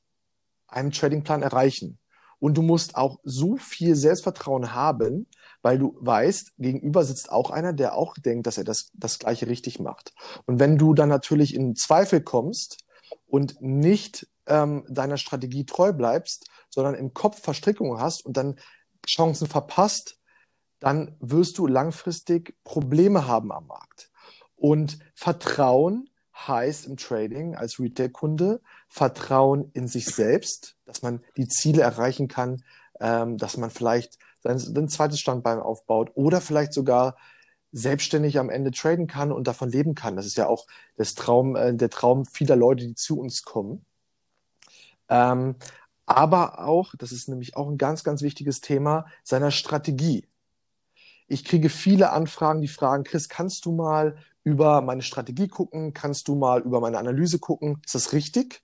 einem 0.68 0.92
Tradingplan 0.92 1.44
erreichen. 1.44 2.00
Und 2.40 2.56
du 2.56 2.62
musst 2.62 2.96
auch 2.96 3.20
so 3.24 3.58
viel 3.58 3.96
Selbstvertrauen 3.96 4.74
haben, 4.74 5.28
weil 5.62 5.80
du 5.80 5.98
weißt, 6.00 6.54
gegenüber 6.58 7.04
sitzt 7.04 7.32
auch 7.32 7.50
einer, 7.50 7.74
der 7.74 7.96
auch 7.96 8.14
denkt, 8.16 8.46
dass 8.46 8.58
er 8.58 8.64
das, 8.64 8.92
das 8.94 9.18
Gleiche 9.18 9.48
richtig 9.48 9.80
macht. 9.80 10.14
Und 10.46 10.60
wenn 10.60 10.78
du 10.78 10.94
dann 10.94 11.10
natürlich 11.10 11.56
in 11.56 11.76
Zweifel 11.76 12.22
kommst 12.22 12.86
und 13.26 13.60
nicht 13.62 14.28
ähm, 14.48 14.86
deiner 14.90 15.18
Strategie 15.18 15.66
treu 15.66 15.94
bleibst, 15.94 16.50
sondern 16.70 16.96
im 16.96 17.14
Kopf 17.14 17.42
Verstrickungen 17.42 18.00
hast 18.00 18.26
und 18.26 18.38
dann 18.38 18.56
Chancen 19.06 19.48
verpasst, 19.48 20.20
dann 20.80 21.16
wirst 21.20 21.58
du 21.58 21.68
langfristig 21.68 22.56
Probleme 22.64 23.28
haben 23.28 23.52
am 23.52 23.68
Markt. 23.68 24.12
Und 24.56 25.00
Vertrauen 25.16 26.10
heißt 26.36 26.86
im 26.86 26.98
Trading 26.98 27.56
als 27.56 27.80
Retail-Kunde 27.80 28.62
Vertrauen 28.90 29.72
in 29.74 29.88
sich 29.88 30.06
selbst, 30.06 30.76
dass 30.86 31.02
man 31.02 31.22
die 31.36 31.48
Ziele 31.48 31.82
erreichen 31.82 32.28
kann, 32.28 32.64
ähm, 33.00 33.38
dass 33.38 33.58
man 33.58 33.70
vielleicht 33.70 34.18
sein, 34.42 34.60
sein 34.60 34.90
zweites 34.90 35.20
Standbein 35.20 35.60
aufbaut 35.60 36.12
oder 36.14 36.42
vielleicht 36.42 36.74
sogar 36.74 37.18
selbstständig 37.72 38.40
am 38.40 38.50
Ende 38.50 38.72
traden 38.72 39.08
kann 39.08 39.32
und 39.32 39.48
davon 39.48 39.70
leben 39.70 39.94
kann. 39.94 40.16
Das 40.16 40.26
ist 40.26 40.38
ja 40.38 40.48
auch 40.48 40.68
das 40.96 41.14
Traum, 41.16 41.56
äh, 41.56 41.74
der 41.74 41.90
Traum 41.90 42.26
vieler 42.26 42.56
Leute, 42.56 42.86
die 42.86 42.96
zu 42.96 43.20
uns 43.20 43.44
kommen. 43.44 43.86
Ähm, 45.10 45.56
aber 46.06 46.60
auch, 46.60 46.96
das 46.98 47.12
ist 47.12 47.28
nämlich 47.28 47.56
auch 47.56 47.70
ein 47.70 47.78
ganz, 47.78 48.04
ganz 48.04 48.22
wichtiges 48.22 48.62
Thema, 48.62 49.06
seiner 49.24 49.52
Strategie. 49.52 50.28
Ich 51.28 51.44
kriege 51.44 51.70
viele 51.70 52.12
Anfragen, 52.12 52.62
die 52.62 52.70
fragen, 52.70 53.04
Chris, 53.04 53.28
kannst 53.28 53.66
du 53.66 53.74
mal 53.74 54.18
über 54.44 54.82
meine 54.82 55.02
Strategie 55.02 55.50
gucken? 55.50 55.94
Kannst 55.94 56.30
du 56.30 56.36
mal 56.36 56.62
über 56.62 56.80
meine 56.80 56.98
Analyse 56.98 57.40
gucken? 57.40 57.82
Ist 57.86 57.96
das 57.96 58.14
richtig? 58.14 58.64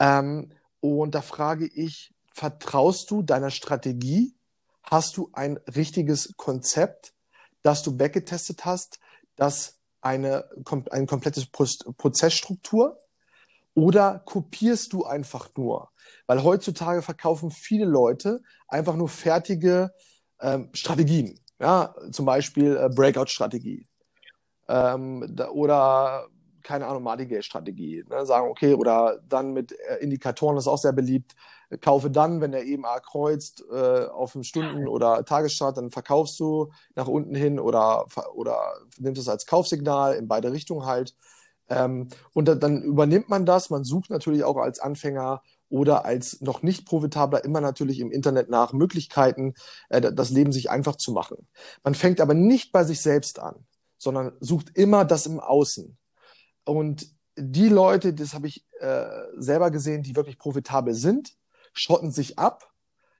Ähm, 0.00 0.52
und 0.80 1.14
da 1.14 1.22
frage 1.22 1.66
ich, 1.66 2.12
vertraust 2.32 3.10
du 3.12 3.22
deiner 3.22 3.50
Strategie? 3.50 4.34
Hast 4.82 5.16
du 5.16 5.30
ein 5.32 5.58
richtiges 5.74 6.34
Konzept, 6.36 7.14
das 7.62 7.84
du 7.84 7.98
weggetestet 8.00 8.64
hast, 8.64 8.98
das 9.36 9.78
eine, 10.00 10.48
eine 10.90 11.06
komplette 11.06 11.46
Prozessstruktur? 11.46 12.98
Oder 13.76 14.22
kopierst 14.24 14.94
du 14.94 15.04
einfach 15.04 15.50
nur? 15.54 15.90
Weil 16.26 16.42
heutzutage 16.42 17.02
verkaufen 17.02 17.50
viele 17.50 17.84
Leute 17.84 18.40
einfach 18.68 18.96
nur 18.96 19.10
fertige 19.10 19.92
ähm, 20.40 20.70
Strategien. 20.72 21.38
Ja, 21.60 21.94
zum 22.10 22.24
Beispiel 22.24 22.74
äh, 22.74 22.88
Breakout-Strategie. 22.88 23.86
Ähm, 24.66 25.26
da, 25.28 25.50
oder 25.50 26.26
keine 26.62 26.86
Ahnung, 26.86 27.02
Martingale-Strategie. 27.02 28.04
Ne? 28.08 28.24
Sagen, 28.24 28.48
okay, 28.48 28.72
oder 28.72 29.20
dann 29.28 29.52
mit 29.52 29.72
äh, 29.72 29.96
Indikatoren, 29.96 30.56
das 30.56 30.64
ist 30.64 30.68
auch 30.68 30.78
sehr 30.78 30.94
beliebt, 30.94 31.34
kaufe 31.82 32.10
dann, 32.10 32.40
wenn 32.40 32.52
der 32.52 32.64
EMA 32.64 33.00
kreuzt, 33.00 33.62
äh, 33.70 34.06
auf 34.06 34.34
einem 34.34 34.42
Stunden- 34.42 34.88
oder 34.88 35.22
Tagesstart, 35.22 35.76
dann 35.76 35.90
verkaufst 35.90 36.40
du 36.40 36.72
nach 36.94 37.08
unten 37.08 37.34
hin 37.34 37.60
oder, 37.60 38.06
oder 38.34 38.72
nimmst 38.98 39.20
es 39.20 39.28
als 39.28 39.44
Kaufsignal 39.44 40.14
in 40.14 40.28
beide 40.28 40.50
Richtungen 40.50 40.86
halt. 40.86 41.14
Ähm, 41.68 42.08
und 42.32 42.46
dann, 42.46 42.82
übernimmt 42.82 43.28
man 43.28 43.46
das. 43.46 43.70
Man 43.70 43.84
sucht 43.84 44.10
natürlich 44.10 44.44
auch 44.44 44.56
als 44.56 44.78
Anfänger 44.78 45.42
oder 45.68 46.04
als 46.04 46.40
noch 46.40 46.62
nicht 46.62 46.86
profitabler 46.86 47.44
immer 47.44 47.60
natürlich 47.60 48.00
im 48.00 48.12
Internet 48.12 48.48
nach 48.48 48.72
Möglichkeiten, 48.72 49.54
äh, 49.88 50.00
das 50.00 50.30
Leben 50.30 50.52
sich 50.52 50.70
einfach 50.70 50.96
zu 50.96 51.12
machen. 51.12 51.48
Man 51.82 51.94
fängt 51.94 52.20
aber 52.20 52.34
nicht 52.34 52.72
bei 52.72 52.84
sich 52.84 53.00
selbst 53.00 53.40
an, 53.40 53.66
sondern 53.98 54.32
sucht 54.40 54.76
immer 54.76 55.04
das 55.04 55.26
im 55.26 55.40
Außen. 55.40 55.96
Und 56.64 57.08
die 57.36 57.68
Leute, 57.68 58.14
das 58.14 58.34
habe 58.34 58.46
ich 58.46 58.64
äh, 58.80 59.06
selber 59.36 59.70
gesehen, 59.70 60.02
die 60.02 60.16
wirklich 60.16 60.38
profitabel 60.38 60.94
sind, 60.94 61.36
schotten 61.72 62.10
sich 62.10 62.38
ab, 62.38 62.72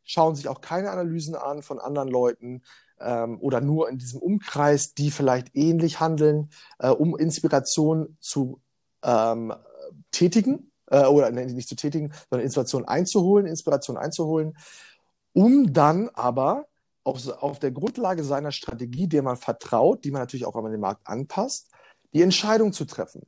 schauen 0.04 0.36
sich 0.36 0.48
auch 0.48 0.60
keine 0.60 0.90
Analysen 0.90 1.34
an 1.34 1.62
von 1.62 1.78
anderen 1.78 2.08
Leuten 2.08 2.62
ähm, 3.00 3.38
oder 3.40 3.60
nur 3.60 3.88
in 3.88 3.98
diesem 3.98 4.20
Umkreis, 4.20 4.94
die 4.94 5.10
vielleicht 5.10 5.54
ähnlich 5.54 6.00
handeln, 6.00 6.50
äh, 6.78 6.88
um 6.88 7.16
Inspiration 7.16 8.16
zu 8.20 8.60
ähm, 9.02 9.52
tätigen 10.10 10.70
äh, 10.90 11.04
oder 11.04 11.30
nee, 11.30 11.46
nicht 11.46 11.68
zu 11.68 11.76
tätigen, 11.76 12.12
sondern 12.30 12.44
Inspiration 12.44 12.84
einzuholen, 12.86 13.46
Inspiration 13.46 13.96
einzuholen, 13.96 14.56
um 15.32 15.72
dann 15.72 16.08
aber 16.10 16.66
auf, 17.04 17.28
auf 17.28 17.58
der 17.58 17.70
Grundlage 17.70 18.24
seiner 18.24 18.52
Strategie, 18.52 19.06
der 19.06 19.22
man 19.22 19.36
vertraut, 19.36 20.04
die 20.04 20.10
man 20.10 20.22
natürlich 20.22 20.46
auch 20.46 20.56
an 20.56 20.70
den 20.70 20.80
Markt 20.80 21.06
anpasst, 21.06 21.70
die 22.12 22.22
Entscheidung 22.22 22.72
zu 22.72 22.84
treffen. 22.84 23.22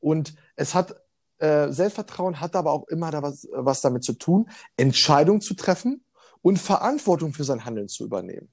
Und 0.00 0.34
es 0.56 0.74
hat 0.74 0.94
äh, 1.38 1.72
Selbstvertrauen 1.72 2.40
hat 2.40 2.54
aber 2.54 2.72
auch 2.72 2.86
immer 2.88 3.10
da 3.10 3.22
was, 3.22 3.48
was 3.52 3.80
damit 3.80 4.04
zu 4.04 4.12
tun, 4.12 4.48
Entscheidungen 4.76 5.40
zu 5.40 5.54
treffen 5.54 6.04
und 6.42 6.58
Verantwortung 6.58 7.32
für 7.32 7.44
sein 7.44 7.64
Handeln 7.64 7.88
zu 7.88 8.04
übernehmen. 8.04 8.52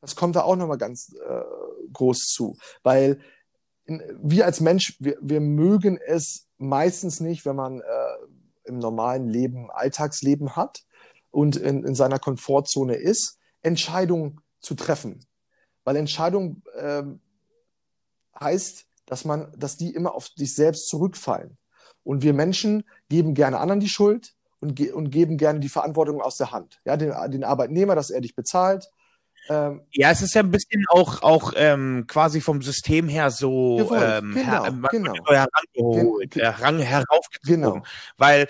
Das 0.00 0.16
kommt 0.16 0.36
da 0.36 0.42
auch 0.42 0.56
nochmal 0.56 0.78
ganz 0.78 1.14
äh, 1.14 1.42
groß 1.92 2.18
zu, 2.26 2.56
weil 2.82 3.20
wir 3.86 4.46
als 4.46 4.60
Mensch, 4.60 4.96
wir, 5.00 5.18
wir 5.20 5.40
mögen 5.40 5.98
es 5.98 6.46
meistens 6.58 7.20
nicht, 7.20 7.44
wenn 7.44 7.56
man 7.56 7.80
äh, 7.80 7.84
im 8.64 8.78
normalen 8.78 9.28
Leben, 9.28 9.70
Alltagsleben 9.70 10.56
hat 10.56 10.84
und 11.30 11.56
in, 11.56 11.84
in 11.84 11.94
seiner 11.94 12.18
Komfortzone 12.18 12.94
ist, 12.94 13.38
Entscheidungen 13.62 14.40
zu 14.60 14.74
treffen. 14.74 15.26
Weil 15.84 15.96
Entscheidung 15.96 16.62
äh, 16.74 17.02
heißt, 18.38 18.86
dass 19.06 19.24
man, 19.24 19.52
dass 19.56 19.76
die 19.76 19.92
immer 19.92 20.14
auf 20.14 20.28
sich 20.36 20.54
selbst 20.54 20.88
zurückfallen. 20.88 21.58
Und 22.04 22.22
wir 22.22 22.32
Menschen 22.32 22.84
geben 23.08 23.34
gerne 23.34 23.58
anderen 23.58 23.80
die 23.80 23.88
Schuld 23.88 24.34
und, 24.60 24.76
ge 24.76 24.92
und 24.92 25.10
geben 25.10 25.36
gerne 25.36 25.60
die 25.60 25.68
Verantwortung 25.68 26.20
aus 26.20 26.36
der 26.36 26.52
Hand. 26.52 26.80
Ja, 26.84 26.96
den, 26.96 27.12
den 27.30 27.44
Arbeitnehmer, 27.44 27.94
dass 27.94 28.10
er 28.10 28.20
dich 28.20 28.34
bezahlt, 28.34 28.88
ähm, 29.50 29.82
ja, 29.90 30.12
es 30.12 30.22
ist 30.22 30.34
ja 30.34 30.42
ein 30.42 30.50
bisschen 30.52 30.84
auch, 30.88 31.22
auch 31.22 31.52
ähm, 31.56 32.04
quasi 32.06 32.40
vom 32.40 32.62
System 32.62 33.08
her 33.08 33.32
so 33.32 33.80
ähm, 33.96 34.32
genau, 34.34 34.64
her, 34.64 34.80
genau. 34.92 35.14
herangeholt, 35.26 36.30
Gen 36.30 36.42
heran, 36.42 36.78
heraufgezogen. 36.78 37.62
Genau. 37.62 37.82
Weil 38.16 38.42
äh, 38.42 38.44
äh, 38.44 38.46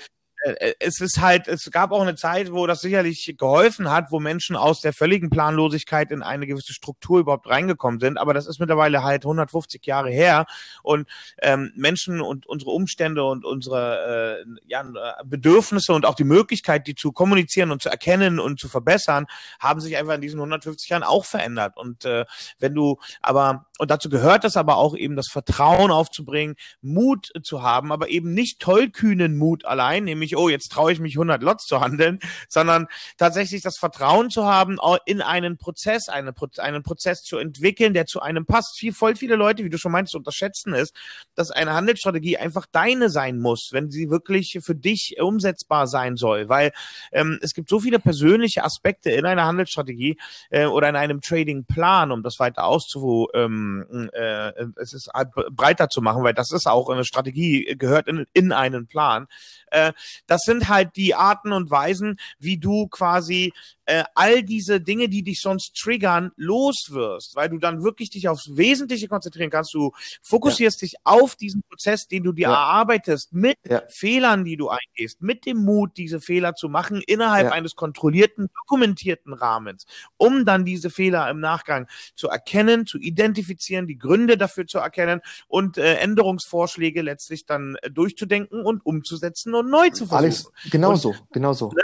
es 0.79 1.01
ist 1.01 1.21
halt, 1.21 1.49
es 1.49 1.71
gab 1.71 1.93
auch 1.93 2.01
eine 2.01 2.15
Zeit, 2.15 2.51
wo 2.51 2.67
das 2.67 2.81
sicherlich 2.81 3.35
geholfen 3.39 3.91
hat, 3.91 4.11
wo 4.11 4.21
Menschen 4.21 4.57
aus 4.57 4.81
der 4.81 4.95
völligen 4.95 5.29
Planlosigkeit 5.29 6.11
in 6.11 6.23
eine 6.23 6.47
gewisse 6.47 6.73
Struktur 6.73 7.21
überhaupt 7.21 7.49
reingekommen 7.49 8.01
sind. 8.01 8.17
Aber 8.17 8.33
das 8.33 8.47
ist 8.47 8.59
mittlerweile 8.59 9.03
halt 9.03 9.25
150 9.25 9.85
Jahre 9.85 10.11
her 10.11 10.47
und 10.83 11.09
ähm, 11.43 11.73
Menschen 11.77 12.23
und 12.23 12.47
unsere 12.47 12.71
Umstände 12.71 13.25
und 13.25 13.45
unsere 13.45 14.45
äh, 14.47 14.61
ja, 14.67 14.85
Bedürfnisse 15.25 15.93
und 15.93 16.07
auch 16.07 16.15
die 16.15 16.25
Möglichkeit, 16.25 16.87
die 16.87 16.95
zu 16.95 17.13
kommunizieren 17.13 17.71
und 17.71 17.83
zu 17.83 17.91
erkennen 17.91 18.41
und 18.41 18.59
zu 18.59 18.69
verbessern, 18.69 19.27
haben 19.59 19.81
sich 19.81 19.97
einfach 19.99 20.15
in 20.15 20.23
diesen 20.23 20.39
150 20.39 20.89
Jahren 20.89 21.03
auch 21.03 21.27
verändert. 21.27 21.77
Und 21.77 22.07
äh, 22.07 22.25
wenn 22.59 22.75
du 22.75 22.99
aber 23.21 23.67
und 23.81 23.91
dazu 23.91 24.11
gehört 24.11 24.45
es 24.45 24.59
aber 24.59 24.77
auch 24.77 24.95
eben 24.95 25.17
das 25.17 25.29
Vertrauen 25.29 25.91
aufzubringen, 25.91 26.57
Mut 26.83 27.33
zu 27.43 27.63
haben, 27.63 27.93
aber 27.93 28.11
eben 28.11 28.35
nicht 28.35 28.61
tollkühnen 28.61 29.39
Mut 29.39 29.65
allein, 29.65 30.05
nämlich, 30.05 30.37
oh, 30.37 30.51
jetzt 30.51 30.71
traue 30.71 30.93
ich 30.93 31.01
mich 31.01 31.15
100 31.15 31.43
Lots 31.43 31.65
zu 31.65 31.81
handeln, 31.81 32.19
sondern 32.51 32.89
tatsächlich 33.17 33.63
das 33.63 33.79
Vertrauen 33.79 34.29
zu 34.29 34.45
haben, 34.45 34.77
in 35.07 35.23
einen 35.23 35.57
Prozess, 35.57 36.11
eine, 36.11 36.35
einen 36.59 36.83
Prozess 36.83 37.23
zu 37.23 37.39
entwickeln, 37.39 37.95
der 37.95 38.05
zu 38.05 38.21
einem 38.21 38.45
passt. 38.45 38.79
Viel, 38.79 38.93
voll 38.93 39.17
viele 39.17 39.37
Leute, 39.37 39.65
wie 39.65 39.71
du 39.71 39.79
schon 39.79 39.93
meinst, 39.93 40.15
unterschätzen 40.15 40.75
ist, 40.75 40.95
dass 41.35 41.51
eine 41.51 41.73
Handelsstrategie 41.73 42.37
einfach 42.37 42.67
deine 42.71 43.09
sein 43.09 43.39
muss, 43.39 43.71
wenn 43.73 43.91
sie 43.91 44.11
wirklich 44.11 44.59
für 44.63 44.75
dich 44.75 45.17
umsetzbar 45.19 45.87
sein 45.87 46.19
soll, 46.19 46.51
weil 46.51 46.73
ähm, 47.13 47.39
es 47.41 47.55
gibt 47.55 47.71
so 47.71 47.81
viele 47.81 47.99
persönliche 47.99 48.63
Aspekte 48.63 49.11
in 49.11 49.25
einer 49.25 49.47
Handelsstrategie 49.47 50.19
äh, 50.51 50.67
oder 50.67 50.91
in 50.91 50.97
einem 50.97 51.23
Trading-Plan, 51.23 52.13
um 52.13 52.23
das 52.23 52.39
weiter 52.39 52.65
auszu 52.65 53.29
ähm, 53.33 53.70
ähm, 53.91 54.11
äh, 54.13 54.53
es 54.77 54.93
ist 54.93 55.11
breiter 55.51 55.89
zu 55.89 56.03
machen, 56.03 56.23
weil 56.23 56.35
das 56.35 56.51
ist 56.53 56.67
auch 56.67 56.89
eine 56.89 57.05
Strategie, 57.05 57.75
gehört 57.79 58.09
in, 58.09 58.27
in 58.33 58.53
einen 58.53 58.87
Plan. 58.87 59.27
Äh, 59.71 59.93
das 60.27 60.43
sind 60.43 60.69
halt 60.69 60.97
die 60.97 61.15
Arten 61.15 61.53
und 61.53 61.71
Weisen, 61.71 62.19
wie 62.39 62.59
du 62.59 62.89
quasi 62.89 63.53
äh, 63.91 64.05
all 64.15 64.45
diese 64.45 64.81
Dinge, 64.81 65.09
die 65.09 65.25
dich 65.25 65.41
sonst 65.41 65.75
triggern, 65.75 66.31
loswirst, 66.37 67.35
weil 67.35 67.49
du 67.49 67.59
dann 67.59 67.83
wirklich 67.83 68.11
dich 68.11 68.29
aufs 68.29 68.57
Wesentliche 68.57 69.09
konzentrieren 69.09 69.51
kannst. 69.51 69.75
Du 69.75 69.91
fokussierst 70.23 70.81
ja. 70.81 70.87
dich 70.87 70.95
auf 71.03 71.35
diesen 71.35 71.63
Prozess, 71.69 72.07
den 72.07 72.23
du 72.23 72.33
dir 72.33 72.43
ja. 72.43 72.53
erarbeitest, 72.53 73.33
mit 73.33 73.59
ja. 73.69 73.83
Fehlern, 73.89 74.45
die 74.45 74.57
du 74.57 74.69
eingehst, 74.69 75.23
mit 75.23 75.45
dem 75.45 75.65
Mut, 75.65 75.97
diese 75.97 76.21
Fehler 76.21 76.55
zu 76.55 76.69
machen, 76.69 77.03
innerhalb 77.05 77.51
eines 77.51 77.75
kontrollierten, 77.75 78.49
dokumentierten 78.63 79.33
Rahmens, 79.33 79.87
um 80.17 80.45
dann 80.45 80.65
diese 80.65 80.91
Fehler 80.91 81.29
im 81.29 81.41
Nachgang 81.41 81.89
zu 82.15 82.29
erkennen, 82.29 82.87
zu 82.87 82.99
identifizieren, 82.99 83.89
die 83.89 83.99
Gründe 83.99 84.39
dafür 84.39 84.69
zu 84.69 84.79
erkennen 84.79 85.21
und 85.49 85.79
äh, 85.79 85.95
Änderungsvorschläge 85.97 87.03
letztlich 87.03 87.45
dann 87.45 87.75
äh, 87.83 87.91
durchzudenken 87.91 88.65
und 88.65 88.87
umzusetzen 88.87 89.53
und 89.55 89.69
neu 89.69 89.91
zu 89.91 90.07
versuchen. 90.07 90.17
Alex, 90.17 90.53
genauso, 90.71 91.15
genauso. 91.33 91.73
Ne? 91.73 91.83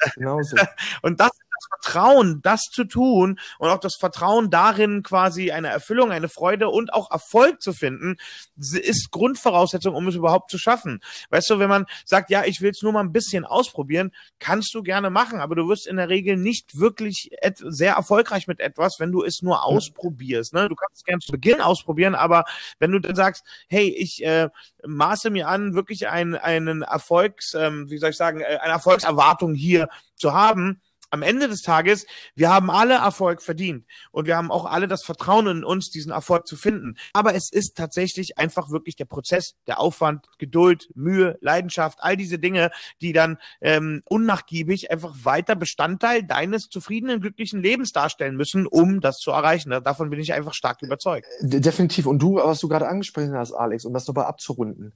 Genauso. 0.14 0.56
und 1.02 1.18
das 1.20 1.30
das 1.58 1.80
Vertrauen, 1.80 2.40
das 2.42 2.62
zu 2.70 2.84
tun 2.84 3.38
und 3.58 3.68
auch 3.68 3.80
das 3.80 3.96
Vertrauen 3.96 4.50
darin, 4.50 5.02
quasi 5.02 5.50
eine 5.50 5.68
Erfüllung, 5.68 6.12
eine 6.12 6.28
Freude 6.28 6.68
und 6.68 6.92
auch 6.92 7.10
Erfolg 7.10 7.60
zu 7.62 7.72
finden, 7.72 8.16
ist 8.56 9.10
Grundvoraussetzung, 9.10 9.94
um 9.94 10.08
es 10.08 10.14
überhaupt 10.14 10.50
zu 10.50 10.58
schaffen. 10.58 11.00
Weißt 11.30 11.50
du, 11.50 11.58
wenn 11.58 11.68
man 11.68 11.86
sagt, 12.04 12.30
ja, 12.30 12.44
ich 12.44 12.60
will 12.60 12.70
es 12.70 12.82
nur 12.82 12.92
mal 12.92 13.00
ein 13.00 13.12
bisschen 13.12 13.44
ausprobieren, 13.44 14.12
kannst 14.38 14.74
du 14.74 14.82
gerne 14.82 15.10
machen, 15.10 15.40
aber 15.40 15.54
du 15.54 15.68
wirst 15.68 15.86
in 15.86 15.96
der 15.96 16.08
Regel 16.08 16.36
nicht 16.36 16.78
wirklich 16.78 17.30
sehr 17.56 17.94
erfolgreich 17.94 18.46
mit 18.46 18.60
etwas, 18.60 18.96
wenn 18.98 19.12
du 19.12 19.22
es 19.22 19.42
nur 19.42 19.64
ausprobierst. 19.64 20.54
Ne? 20.54 20.68
Du 20.68 20.74
kannst 20.74 20.98
es 20.98 21.04
gerne 21.04 21.20
zu 21.20 21.32
Beginn 21.32 21.60
ausprobieren, 21.60 22.14
aber 22.14 22.44
wenn 22.78 22.92
du 22.92 22.98
dann 22.98 23.14
sagst, 23.14 23.44
hey, 23.68 23.88
ich 23.88 24.24
äh, 24.24 24.48
maße 24.86 25.30
mir 25.30 25.48
an, 25.48 25.74
wirklich 25.74 26.08
einen, 26.08 26.34
einen 26.34 26.82
Erfolgs, 26.82 27.54
ähm, 27.54 27.90
wie 27.90 27.98
soll 27.98 28.10
ich 28.10 28.16
sagen, 28.16 28.40
äh, 28.40 28.58
eine 28.60 28.72
Erfolgserwartung 28.72 29.54
hier 29.54 29.88
zu 30.16 30.32
haben, 30.32 30.80
am 31.10 31.22
Ende 31.22 31.48
des 31.48 31.62
Tages, 31.62 32.06
wir 32.34 32.50
haben 32.50 32.70
alle 32.70 32.94
Erfolg 32.94 33.42
verdient 33.42 33.86
und 34.10 34.26
wir 34.26 34.36
haben 34.36 34.50
auch 34.50 34.66
alle 34.66 34.88
das 34.88 35.04
Vertrauen 35.04 35.46
in 35.46 35.64
uns, 35.64 35.90
diesen 35.90 36.12
Erfolg 36.12 36.46
zu 36.46 36.56
finden. 36.56 36.96
Aber 37.12 37.34
es 37.34 37.50
ist 37.50 37.76
tatsächlich 37.76 38.38
einfach 38.38 38.70
wirklich 38.70 38.96
der 38.96 39.06
Prozess, 39.06 39.54
der 39.66 39.80
Aufwand, 39.80 40.26
Geduld, 40.38 40.90
Mühe, 40.94 41.38
Leidenschaft, 41.40 41.98
all 42.02 42.16
diese 42.16 42.38
Dinge, 42.38 42.70
die 43.00 43.12
dann 43.12 43.38
ähm, 43.60 44.02
unnachgiebig 44.04 44.90
einfach 44.90 45.14
weiter 45.22 45.56
Bestandteil 45.56 46.22
deines 46.22 46.68
zufriedenen, 46.68 47.20
glücklichen 47.20 47.62
Lebens 47.62 47.92
darstellen 47.92 48.36
müssen, 48.36 48.66
um 48.66 49.00
das 49.00 49.18
zu 49.18 49.30
erreichen. 49.30 49.70
Davon 49.70 50.10
bin 50.10 50.20
ich 50.20 50.32
einfach 50.32 50.54
stark 50.54 50.82
überzeugt. 50.82 51.26
Definitiv. 51.40 52.06
Und 52.06 52.20
du, 52.20 52.36
was 52.36 52.60
du 52.60 52.68
gerade 52.68 52.88
angesprochen 52.88 53.34
hast, 53.34 53.52
Alex, 53.52 53.84
um 53.84 53.94
das 53.94 54.06
nochmal 54.06 54.26
abzurunden, 54.26 54.92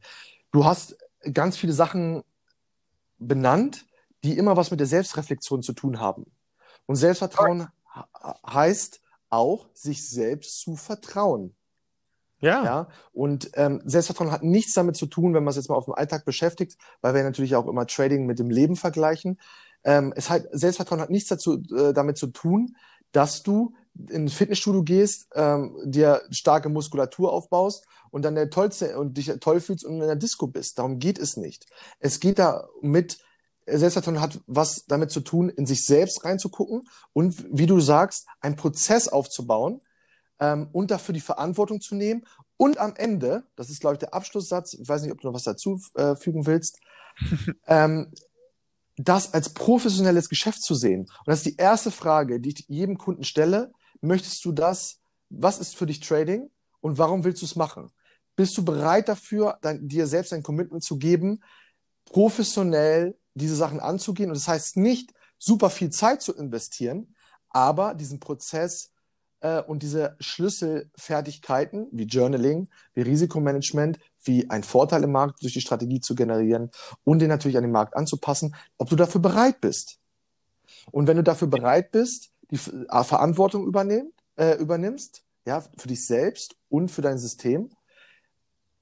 du 0.51 0.65
hast 0.65 0.97
ganz 1.33 1.57
viele 1.57 1.73
Sachen 1.73 2.23
benannt, 3.19 3.87
die 4.25 4.37
immer 4.37 4.57
was 4.57 4.71
mit 4.71 4.81
der 4.81 4.87
Selbstreflexion 4.87 5.63
zu 5.63 5.73
tun 5.73 6.01
haben. 6.01 6.27
Und 6.87 6.97
Selbstvertrauen 6.97 7.69
heißt 8.47 9.01
auch, 9.31 9.69
sich 9.75 10.09
selbst 10.09 10.61
zu 10.61 10.77
vertrauen. 10.77 11.55
Ja. 12.41 12.65
ja? 12.65 12.89
Und 13.13 13.51
ähm, 13.55 13.81
Selbstvertrauen 13.85 14.33
hat 14.33 14.43
nichts 14.43 14.75
damit 14.75 14.97
zu 14.97 15.07
tun, 15.07 15.33
wenn 15.33 15.45
man 15.45 15.51
es 15.51 15.57
jetzt 15.57 15.69
mal 15.69 15.77
auf 15.77 15.87
den 15.87 15.95
Alltag 15.95 16.25
beschäftigt, 16.25 16.77
weil 17.01 17.15
wir 17.15 17.23
natürlich 17.23 17.55
auch 17.55 17.67
immer 17.67 17.87
Trading 17.87 18.27
mit 18.27 18.39
dem 18.39 18.51
Leben 18.51 18.77
vergleichen. 18.77 19.41
Ähm, 19.85 20.13
es 20.17 20.29
hat, 20.29 20.47
Selbstvertrauen 20.53 21.01
hat 21.01 21.11
nichts 21.11 21.29
dazu, 21.29 21.63
äh, 21.77 21.93
damit 21.93 22.19
zu 22.19 22.27
tun, 22.29 22.77
dass 23.13 23.43
du 23.43 23.75
in 24.09 24.25
ein 24.25 24.29
Fitnessstudio 24.29 24.83
gehst, 24.83 25.29
ähm, 25.35 25.77
dir 25.85 26.23
starke 26.31 26.69
Muskulatur 26.69 27.33
aufbaust 27.33 27.87
und 28.11 28.25
dann 28.25 28.35
der 28.35 28.51
tollste 28.51 28.99
und 28.99 29.17
dich 29.19 29.33
toll 29.41 29.61
fühlst 29.61 29.85
und 29.85 30.01
in 30.01 30.07
der 30.07 30.17
Disco 30.17 30.47
bist. 30.47 30.79
Darum 30.79 30.99
geht 30.99 31.19
es 31.19 31.37
nicht. 31.37 31.67
Es 32.01 32.19
geht 32.19 32.39
da 32.39 32.69
mit 32.81 33.19
Selbstvertrauen 33.67 34.21
hat 34.21 34.41
was 34.47 34.85
damit 34.87 35.11
zu 35.11 35.21
tun, 35.21 35.49
in 35.49 35.67
sich 35.67 35.85
selbst 35.85 36.25
reinzugucken 36.25 36.83
und, 37.13 37.45
wie 37.51 37.67
du 37.67 37.81
sagst, 37.81 38.27
einen 38.41 38.57
Prozess 38.57 39.09
aufzubauen 39.09 39.81
ähm, 40.41 40.69
und 40.73 40.91
dafür 40.91 41.13
die 41.13 41.21
Verantwortung 41.21 41.81
zu 41.81 41.95
nehmen 41.95 42.25
Und 42.57 42.79
am 42.79 42.95
Ende, 42.97 43.45
das 43.57 43.71
ist, 43.71 43.81
glaube 43.81 43.95
ich, 43.95 44.01
der 44.01 44.15
Abschlusssatz, 44.15 44.75
ich 44.75 44.89
weiß 44.89 45.03
nicht, 45.03 45.13
ob 45.13 45.21
du 45.21 45.29
noch 45.29 45.35
was 45.35 45.45
dazu 45.45 45.81
äh, 45.95 46.17
fügen 46.17 46.47
willst, 46.47 46.79
ähm, 47.67 48.13
das 48.97 49.33
als 49.33 49.55
professionelles 49.55 50.29
Geschäft 50.29 50.63
zu 50.63 50.75
sehen. 50.75 51.03
Und 51.03 51.27
das 51.27 51.39
ist 51.39 51.47
die 51.47 51.57
erste 51.57 51.91
Frage, 51.91 52.41
die 52.41 52.51
ich 52.51 52.65
jedem 52.69 52.99
Kunden 52.99 53.25
stelle. 53.25 53.73
Möchtest 54.01 54.45
du 54.45 54.53
das? 54.53 54.99
Was 55.31 55.59
ist 55.59 55.77
für 55.77 55.87
dich 55.87 56.01
Trading 56.01 56.51
und 56.81 56.99
warum 56.99 57.25
willst 57.25 57.41
du 57.43 57.47
es 57.47 57.57
machen? 57.57 57.91
Bist 58.37 58.57
du 58.57 58.65
bereit 58.65 59.09
dafür, 59.09 59.59
dein, 59.63 59.89
dir 59.89 60.07
selbst 60.07 60.33
ein 60.33 60.43
Commitment 60.43 60.85
zu 60.85 60.99
geben, 60.99 61.43
professionell 62.05 63.17
diese 63.35 63.57
Sachen 63.57 63.81
anzugehen? 63.81 64.31
Und 64.31 64.37
das 64.37 64.49
heißt 64.49 64.77
nicht, 64.77 65.13
super 65.39 65.71
viel 65.71 65.91
Zeit 65.91 66.23
zu 66.23 66.35
investieren, 66.35 67.15
aber 67.51 67.95
diesen 67.95 68.21
Prozess 68.21 68.93
äh, 69.41 69.61
und 69.63 69.83
diese 69.83 70.17
Schlüsselfertigkeiten 70.21 71.89
wie 71.93 72.05
Journaling, 72.05 72.69
wie 72.95 73.03
Risikomanagement, 73.03 73.99
wie 74.25 74.49
ein 74.51 74.63
Vorteil 74.63 75.03
im 75.05 75.13
Markt 75.13 75.43
durch 75.43 75.53
die 75.53 75.61
Strategie 75.61 76.01
zu 76.01 76.15
generieren 76.15 76.71
und 77.05 77.19
den 77.19 77.29
natürlich 77.29 77.57
an 77.57 77.65
den 77.65 77.73
Markt 77.73 77.97
anzupassen, 77.97 78.55
ob 78.79 78.89
du 78.89 78.97
dafür 78.97 79.21
bereit 79.21 79.61
bist. 79.61 79.99
Und 80.91 81.07
wenn 81.07 81.17
du 81.17 81.23
dafür 81.23 81.49
bereit 81.49 81.91
bist, 81.91 82.31
die 82.51 82.57
äh, 82.57 83.05
Verantwortung 83.05 83.67
übernehmen, 83.67 84.13
äh, 84.37 84.57
übernimmst, 84.57 85.25
ja, 85.45 85.61
für 85.77 85.89
dich 85.89 86.07
selbst 86.07 86.57
und 86.69 86.91
für 86.91 87.03
dein 87.03 87.19
System, 87.19 87.71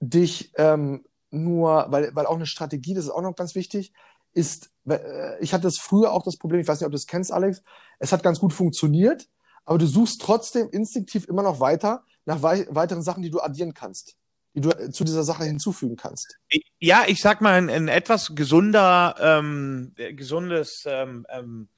dich 0.00 0.52
ähm, 0.57 1.04
nur, 1.30 1.87
weil, 1.88 2.14
weil 2.14 2.26
auch 2.26 2.37
eine 2.37 2.47
Strategie, 2.47 2.95
das 2.95 3.04
ist 3.04 3.11
auch 3.11 3.23
noch 3.23 3.37
ganz 3.37 3.54
wichtig, 3.54 3.92
ist, 4.32 4.70
äh, 4.88 5.38
ich 5.40 5.52
hatte 5.52 5.64
das 5.64 5.78
früher 5.78 6.12
auch 6.12 6.25
das 6.25 6.37
Problem, 6.37 6.60
ich 6.60 6.68
weiß 6.68 6.80
nicht, 6.80 6.87
ob 6.87 6.92
du 6.92 6.96
das 6.96 7.06
kennst, 7.06 7.32
Alex, 7.32 7.62
es 7.99 8.12
hat 8.12 8.22
ganz 8.22 8.40
gut 8.40 8.52
funktioniert, 8.52 9.28
aber 9.64 9.78
du 9.78 9.87
suchst 9.87 10.20
trotzdem 10.20 10.68
instinktiv 10.70 11.28
immer 11.28 11.42
noch 11.42 11.60
weiter 11.60 12.04
nach 12.25 12.42
wei 12.42 12.66
weiteren 12.70 13.02
Sachen, 13.02 13.22
die 13.22 13.30
du 13.30 13.40
addieren 13.40 13.75
kannst, 13.75 14.16
die 14.54 14.60
du 14.60 14.70
äh, 14.70 14.90
zu 14.90 15.04
dieser 15.04 15.25
Sache 15.25 15.44
hinzufügen 15.44 15.96
kannst. 15.96 16.38
Ja, 16.78 17.04
ich 17.06 17.20
sag 17.20 17.40
mal, 17.40 17.54
ein, 17.54 17.70
ein 17.70 17.88
etwas 17.88 18.34
gesunder, 18.34 19.14
ähm, 19.20 19.92
gesundes 19.96 20.84
ähm, 20.87 21.26
ähm, 21.30 21.68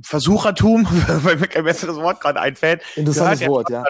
Versuchertum, 0.00 0.84
weil 1.24 1.36
mir 1.36 1.46
kein 1.46 1.64
besseres 1.64 1.96
Wort 1.96 2.20
gerade 2.20 2.40
einfällt. 2.40 2.82
Interessantes 2.96 3.40
ja 3.40 3.48
Wort, 3.48 3.70
ja. 3.70 3.84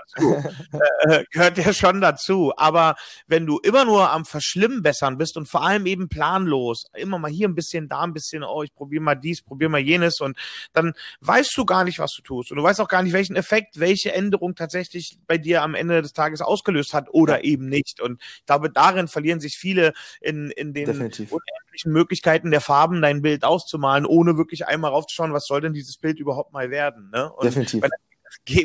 äh, 1.03 1.25
gehört 1.31 1.57
ja 1.59 1.73
schon 1.73 2.01
dazu. 2.01 2.53
Aber 2.57 2.97
wenn 3.27 3.47
du 3.47 3.59
immer 3.59 3.85
nur 3.85 4.11
am 4.11 4.25
Verschlimmbessern 4.25 5.17
bist 5.17 5.37
und 5.37 5.49
vor 5.49 5.63
allem 5.63 5.87
eben 5.87 6.09
planlos, 6.09 6.87
immer 6.95 7.19
mal 7.19 7.31
hier 7.31 7.49
ein 7.49 7.55
bisschen, 7.55 7.89
da 7.89 8.03
ein 8.03 8.13
bisschen, 8.13 8.45
oh, 8.45 8.63
ich 8.63 8.75
probiere 8.75 9.03
mal 9.03 9.15
dies, 9.15 9.43
probiere 9.43 9.71
mal 9.71 9.81
jenes 9.81 10.21
und 10.21 10.37
dann 10.73 10.93
weißt 11.21 11.57
du 11.57 11.65
gar 11.65 11.85
nicht, 11.85 11.99
was 11.99 12.15
du 12.15 12.23
tust. 12.23 12.51
Und 12.51 12.59
du 12.59 12.63
weißt 12.63 12.81
auch 12.81 12.89
gar 12.89 13.03
nicht, 13.03 13.13
welchen 13.13 13.37
Effekt, 13.37 13.81
welche 13.81 14.13
Änderung 14.13 14.55
tatsächlich 14.55 15.19
bei 15.27 15.39
dir 15.39 15.63
am 15.63 15.75
Ende 15.75 16.03
des 16.03 16.13
Tages 16.13 16.43
ausgelöst 16.43 16.93
hat 16.93 17.09
oder 17.13 17.39
ja. 17.39 17.45
eben 17.45 17.69
nicht. 17.69 18.01
Und 18.01 18.21
ich 18.39 18.47
glaube, 18.47 18.71
darin 18.71 19.09
verlieren 19.09 19.41
sich 19.41 19.57
viele 19.57 19.95
in, 20.21 20.51
in 20.51 20.75
den 20.75 20.87
Definitiv. 20.87 21.33
unendlichen 21.33 21.93
Möglichkeiten 21.93 22.51
der 22.51 22.61
Farben, 22.61 23.01
dein 23.01 23.23
Bild 23.23 23.45
auszumalen, 23.45 24.05
ohne 24.05 24.37
wirklich 24.37 24.67
einmal 24.67 24.91
raufzuschauen, 24.91 25.33
was 25.33 25.47
soll 25.47 25.63
denn 25.63 25.73
dieses 25.73 25.94
dieses 25.95 26.01
Bild 26.01 26.19
überhaupt 26.19 26.53
mal 26.53 26.71
werden. 26.71 27.11
Ne? 27.13 27.33
Und 27.33 27.45
Definitiv. 27.45 27.85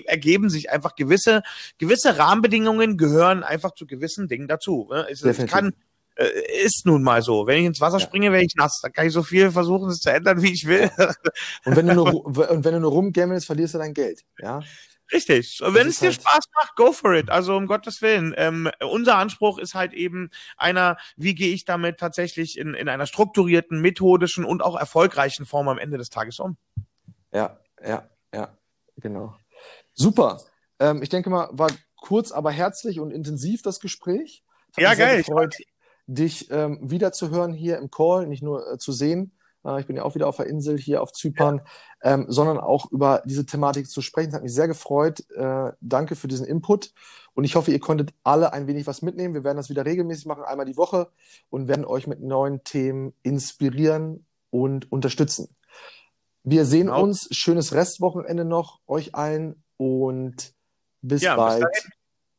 ergeben 0.06 0.50
sich 0.50 0.72
einfach 0.72 0.96
gewisse, 0.96 1.42
gewisse 1.78 2.18
Rahmenbedingungen 2.18 2.98
gehören 2.98 3.44
einfach 3.44 3.74
zu 3.74 3.86
gewissen 3.86 4.28
Dingen 4.28 4.48
dazu. 4.48 4.88
Ne? 4.90 5.08
Es, 5.10 5.24
es 5.24 5.46
kann, 5.48 5.74
äh, 6.16 6.66
ist 6.66 6.86
nun 6.86 7.04
mal 7.04 7.22
so. 7.22 7.48
Wenn 7.48 7.60
ich 7.60 7.66
ins 7.66 7.82
Wasser 7.82 8.00
ja. 8.00 8.06
springe, 8.06 8.32
werde 8.32 8.46
ich 8.46 8.56
nass. 8.56 8.80
Dann 8.82 8.92
kann 8.92 9.08
ich 9.08 9.14
so 9.14 9.24
viel 9.24 9.52
versuchen, 9.52 9.90
es 9.90 10.00
zu 10.00 10.12
ändern, 10.12 10.42
wie 10.42 10.54
ich 10.54 10.66
will. 10.66 10.90
Und 11.66 11.76
wenn 11.76 11.88
du 11.88 11.94
nur, 11.94 12.26
und 12.26 12.66
wenn 12.66 12.74
du 12.74 12.80
nur 12.80 12.92
rumgammelst, 12.92 13.46
verlierst 13.46 13.76
du 13.76 13.78
dein 13.78 13.94
Geld. 13.94 14.22
Ja. 14.40 14.62
Richtig. 15.12 15.60
Und 15.64 15.74
wenn 15.74 15.88
es 15.88 16.00
dir 16.00 16.10
halt 16.10 16.22
Spaß 16.22 16.46
macht, 16.54 16.76
go 16.76 16.92
for 16.92 17.16
it. 17.16 17.32
Also 17.32 17.56
um 17.56 17.66
Gottes 17.66 18.02
Willen. 18.04 18.34
Ähm, 18.38 18.70
unser 18.80 19.18
Anspruch 19.18 19.58
ist 19.58 19.74
halt 19.74 19.94
eben 19.94 20.30
einer, 20.56 20.98
wie 21.18 21.34
gehe 21.34 21.52
ich 21.52 21.66
damit 21.66 22.00
tatsächlich 22.00 22.60
in, 22.60 22.76
in 22.76 22.88
einer 22.88 23.08
strukturierten, 23.08 23.82
methodischen 23.82 24.46
und 24.46 24.62
auch 24.62 24.80
erfolgreichen 24.80 25.48
Form 25.48 25.68
am 25.68 25.80
Ende 25.80 25.98
des 25.98 26.12
Tages 26.12 26.40
um. 26.40 26.58
Ja, 27.32 27.60
ja, 27.86 28.10
ja, 28.34 28.58
genau. 28.98 29.36
Super. 29.94 30.42
Ähm, 30.80 31.02
ich 31.02 31.10
denke 31.10 31.30
mal, 31.30 31.50
war 31.52 31.70
kurz, 31.96 32.32
aber 32.32 32.52
herzlich 32.52 33.00
und 33.00 33.12
intensiv 33.12 33.62
das 33.62 33.80
Gespräch. 33.80 34.44
Hat 34.76 34.84
ja, 34.84 34.94
geil. 34.94 35.18
Gefreut, 35.24 35.56
dich 36.08 36.50
ähm, 36.52 36.80
wiederzuhören 36.82 37.54
hier 37.54 37.78
im 37.78 37.92
Call, 37.92 38.28
nicht 38.28 38.42
nur 38.42 38.74
äh, 38.74 38.78
zu 38.78 38.92
sehen. 38.92 39.32
Äh, 39.66 39.80
ich 39.80 39.88
bin 39.88 39.96
ja 39.96 40.04
auch 40.04 40.16
wieder 40.16 40.28
auf 40.28 40.38
der 40.38 40.48
Insel 40.48 40.78
hier 40.78 41.02
auf 41.02 41.12
Zypern, 41.12 41.62
ja. 42.04 42.14
ähm, 42.14 42.26
sondern 42.30 42.58
auch 42.58 42.92
über 42.92 43.22
diese 43.26 43.46
Thematik 43.46 43.90
zu 43.90 44.02
sprechen. 44.02 44.32
Das 44.32 44.38
hat 44.38 44.44
mich 44.44 44.54
sehr 44.54 44.68
gefreut. 44.68 45.30
Äh, 45.32 45.72
danke 45.82 46.16
für 46.16 46.28
diesen 46.28 46.46
Input. 46.46 46.94
Und 47.34 47.44
ich 47.44 47.56
hoffe, 47.56 47.72
ihr 47.72 47.80
konntet 47.80 48.14
alle 48.24 48.54
ein 48.54 48.68
wenig 48.68 48.88
was 48.88 49.02
mitnehmen. 49.02 49.34
Wir 49.34 49.44
werden 49.44 49.58
das 49.58 49.70
wieder 49.70 49.86
regelmäßig 49.86 50.26
machen, 50.26 50.44
einmal 50.44 50.66
die 50.66 50.78
Woche 50.78 51.10
und 51.50 51.68
werden 51.68 51.86
euch 51.86 52.08
mit 52.08 52.22
neuen 52.22 52.64
Themen 52.64 53.14
inspirieren 53.24 54.26
und 54.50 54.92
unterstützen. 54.92 55.56
Wir 56.44 56.66
sehen 56.66 56.88
genau. 56.88 57.04
uns. 57.04 57.28
Schönes 57.32 57.74
Restwochenende 57.74 58.46
noch 58.46 58.80
euch 58.88 59.16
allen 59.16 59.64
und 59.78 60.54
bis 61.02 61.22
ja, 61.22 61.36
bald. 61.36 61.66
Bis, 61.72 61.90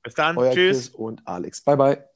bis 0.02 0.14
dann. 0.14 0.38
Euer 0.38 0.52
Tschüss. 0.52 0.78
Chris 0.78 0.88
und 0.94 1.26
Alex. 1.26 1.62
Bye, 1.62 1.76
bye. 1.76 2.09